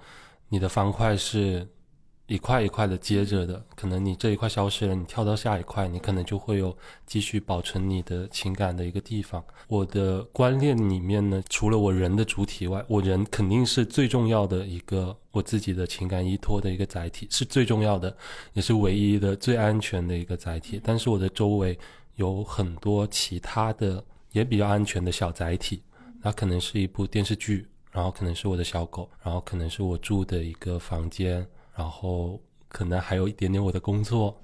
[0.48, 1.66] 你的方块是
[2.28, 9.44] 一块一块的接着的，可能你这一块消失了，你跳到下一块，你可能就会有继续保存你的情感的一个地方。
[9.68, 18.16] 我的观念里面呢，除了我人的主体外，我人肯定是最重要的一个我自己的情感依托的一个载体，是最重要的，
[18.54, 20.80] 也是唯一的、最安全的一个载体。
[20.82, 21.78] 但是我的周围
[22.14, 25.82] 有很多其他的也比较安全的小载体，
[26.22, 31.46] 那可能是一部电视剧，然后可能是我的小狗，然后可能是我住的一个房间。
[31.74, 34.38] 然后可能还有一点点我的工作，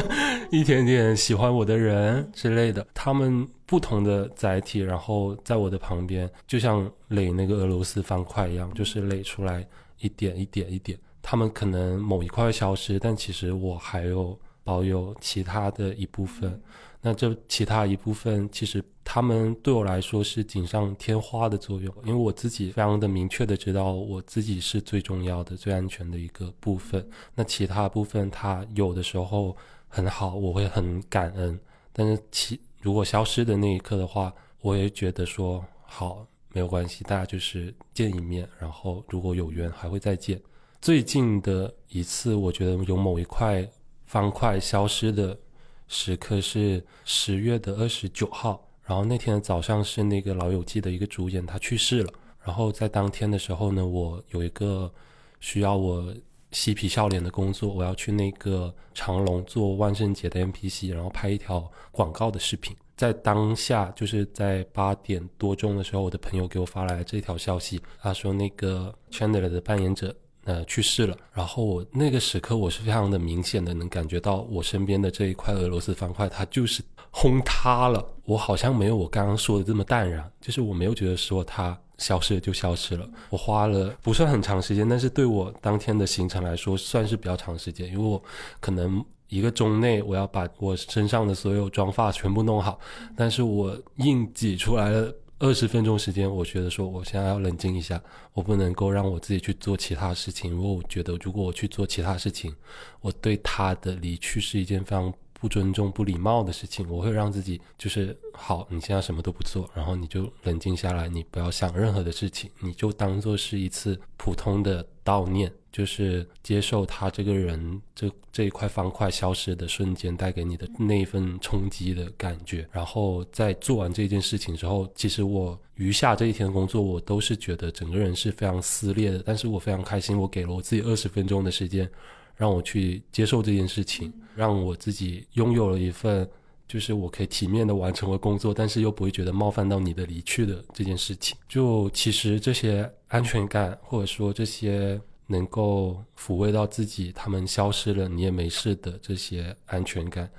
[0.50, 9.66] 一点点喜欢我的人之类的，他们不同的载体，然后在我的旁边，就像垒那个俄罗斯方块一样，就是垒出来
[9.98, 10.98] 一点一点一点。
[11.22, 16.60] 他们可能某一块消失，但其实我还有保有其他的一部分。
[17.06, 27.06] 那这其他一部分，其实他们对我来说是锦上添花的作用，因为我自己非常的明确的知道我自己是最重要的、最安全的一个部分。
[27.34, 29.54] 那其他部分，它有的时候
[29.86, 31.54] 很好，我会很感恩；
[31.92, 34.32] 但是其如果消失的那一刻的话，
[34.62, 40.40] 我也觉得说好没有关系，大家就是见一面，然后如果有缘还会再见。
[40.80, 43.68] 最近的一次，我觉得有某一块
[44.06, 45.38] 方块消失的。
[45.86, 52.12] 时刻是十月的二十九号，然后那天早上是那个《老友记》的一个主演他去世了，
[52.42, 54.92] 然后在当天的时候呢，我有一个
[55.40, 56.14] 需要我
[56.52, 62.76] 嬉皮笑脸的工作，我要去那个长隆做万圣节的 NPC，然后拍一条广告的视频。
[62.96, 70.14] 在当下，就是在八点多钟的时候，我的朋友给我发来了这条消息，他说那个 Chandler 的扮演者。
[70.44, 71.16] 呃，去世了。
[71.32, 78.04] 然后我那个时刻，我是非常的明显的能感觉到，我身边的这一块俄罗斯方块，它就是轰塌了。
[78.24, 83.08] 我好像没有我刚刚说的这么淡然，就是我没有觉得说它消失了就消失了。
[83.30, 88.22] 我花了不算很长时间，但是对我当天的行程来说，算是比较长时间，因为我
[88.60, 92.78] 可能一个钟内我要把我身上的所有妆发全部弄好，
[93.16, 95.14] 但是我硬挤出来了。
[95.40, 98.00] 二十分钟时间，我觉得说我现在要冷静一下，
[98.32, 100.52] 我不能够让我自己去做其他事情。
[100.52, 102.54] 因为我觉得如果我去做其他事情，
[103.00, 106.88] 我对他的离去是一件非常不尊重、不礼貌的事情。
[106.88, 115.52] 我会让自己就是好，你现在什么都不做，然后你就冷静下来，你不要想任何的事情，你就当做是一次普通的悼念。
[115.74, 129.20] 就是接受他这个人这这一块方块消失的瞬间带给你的那一份冲击的感觉，然后在做完这件事情之后，其实我余下这一天的工作，我都是觉得整个人是非常撕裂的。
[129.26, 131.90] 但是我非常开心，我给了我自己二十分钟的时间，
[132.36, 136.28] 让我去接受这件事情，让我自己拥有了一份
[136.68, 141.36] 就是我可以体面的完成了工作，但是又不会觉得冒犯到你的离去的这件事情。
[141.48, 145.00] 就其实这些安全感，或者说这些。
[145.26, 150.30] 能够抚慰到自己，他们消失了，你也没事的这些安全感，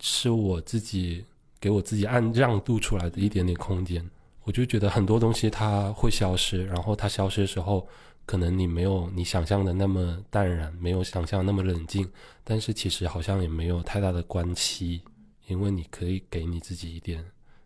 [0.00, 1.24] 是我自己
[1.60, 4.08] 给我自己按让渡出来的一点点空间。
[4.44, 7.86] 我就觉得很多东西它会消失，然后它消失的时候，
[8.26, 12.10] 可能你没有你想象的那么淡然，没有想象那么冷静，
[12.42, 15.02] 但是其实好像也没有太大的关系，
[15.46, 17.24] 因为你可以给你自己一点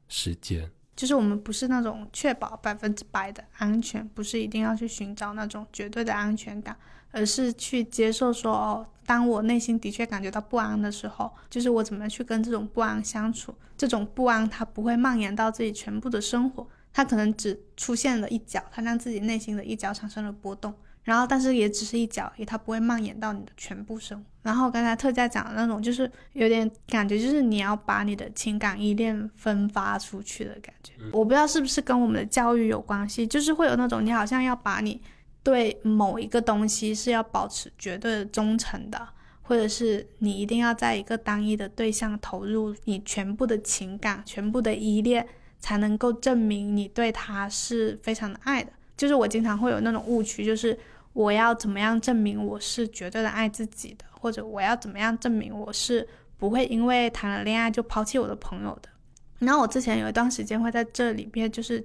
[0.09, 0.71] 时间。
[0.97, 6.75] 就是我们不是那种确保百分之百的安全，不是一定要去寻找那种绝对的安全感，
[7.13, 13.55] 而是去接受说哦，当我内心的确感觉到不安的时候，就是我怎么去跟这种不安相处。
[13.77, 20.75] 这种不安它不会蔓延到自己全部的生活，它可能只出现了一角，它让自己内心的一角产生了波动。
[21.07, 24.25] 然后，但是也只是一角，也它不会蔓延到你的全部生活。
[24.43, 30.95] 然后刚才特价讲的那种，就是有点感觉，就是你要把你的情感依恋分发出去的感觉。
[31.13, 35.01] 我不知道是不是跟我们的教育有关系，就是会有那种你好像要把你
[35.45, 39.09] 对某一个东西是要保持绝对的忠诚的，
[39.43, 45.25] 或者是你一定要在一个单一的对象投入你全部的情感、全部的依恋，
[45.61, 48.73] 才能够证明你对他是非常的爱的。
[48.97, 50.77] 就是我经常会有那种误区，就是。
[51.17, 54.05] 我要怎么样证明我是绝对的爱自己的？
[54.21, 56.07] 或者我要怎么样证明我是
[56.37, 58.91] 不会因为谈了恋爱就抛弃我的朋友的？
[59.39, 61.83] 然后我之前有一段时间会在这里边就是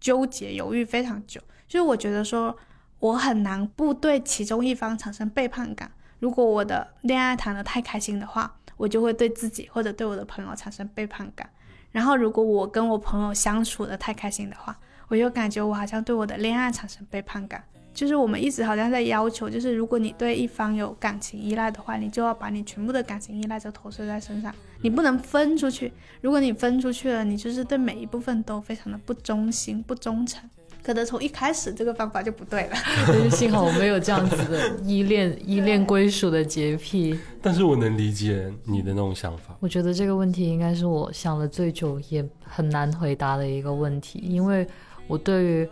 [0.00, 2.56] 纠结犹豫非常久，就是我觉得说
[2.98, 5.88] 我很难不对其中一方产生背叛感。
[6.18, 11.48] 如果我的恋爱谈得太开心的话，我就会对自己或者对我的朋友产生背叛感。
[11.92, 14.76] 然后如果我跟我朋友相处的太开心的话，
[15.06, 17.62] 我又感觉我好像对我的恋爱产生背叛感。
[17.94, 25.92] 就是我们一直好像在要求，就是如果你对一方有感情依赖的话，你就要把你全部的感情依赖都投射在身上，你不能分出去。
[26.20, 30.48] 如果你分出去了，你就是对每一部分都非常的不忠心、不忠诚。
[30.82, 32.70] 可能从一开始这个方法就不对了。
[33.06, 37.16] 但是幸好我没有这样子的依恋 依恋归属的洁癖。
[37.40, 39.56] 但是我能理解你的那种想法。
[39.60, 44.66] 我觉得这个问题应该是我想了最久也很难回答的一个问题，因为
[45.06, 45.68] 我对于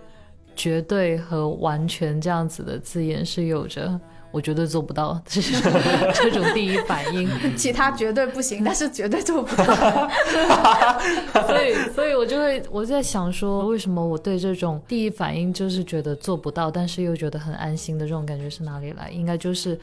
[0.54, 4.00] 绝对和完全这样子的字眼是有着。
[4.32, 5.72] 我绝对做不到，这种
[6.14, 7.28] 这种第一反应。
[7.58, 9.64] 其他绝对不行，但是绝对做不到。
[11.48, 19.10] 所以，所以我就会我在想说，为什么我对这种第一反应就是觉得做不到，但是又觉得很安心的这种感觉是哪里来？
[19.10, 19.76] 应该就是，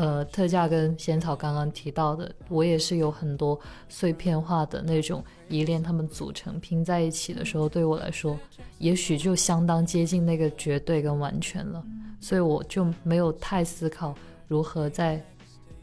[0.00, 8.38] 呃，特价跟仙草刚刚提到的，我也是有很多碎片化的那种依恋，他们组成拼在一起的时候，对我来说，
[8.78, 11.84] 也许就相当接近那个绝对跟完全了。
[12.20, 14.14] 所以我就没有太思考
[14.46, 15.20] 如何在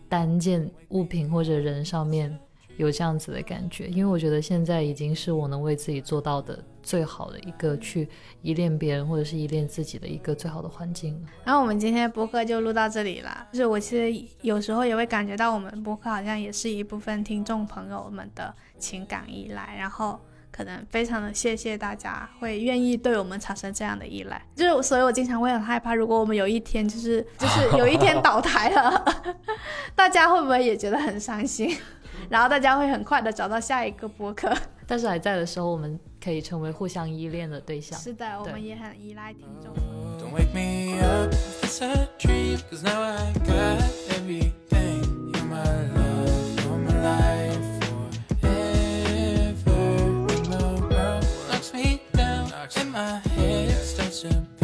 [0.08, 2.34] 单件物品或者人上面
[2.78, 8.08] 有这样子的感觉，因为我觉得现在已经是我能为自己做到的最好的一个去
[8.44, 11.20] 依恋别人或者是依恋自己的一个最好的环境。
[11.44, 13.48] 然后我们今天播客就录到这里了。
[13.52, 20.20] 就是我其实有时候也会感觉到我们播客好像也是一部分听众朋友们的情感依赖，然后。
[20.52, 29.06] 可能非常的谢谢大家会愿意对我们产生这样的依赖，就是所以我经常会很害怕，如果我们有一天就是 就是有一天倒台了，
[29.96, 31.78] 大家会不会也觉得很伤心？
[32.32, 34.50] 然后大家会很快的找到下一个播客，
[34.88, 38.00] 但是还在的时候，我们可以成为互相依恋的对象。
[38.00, 39.72] 是的我们也很依赖听众。
[54.26, 54.55] Yeah.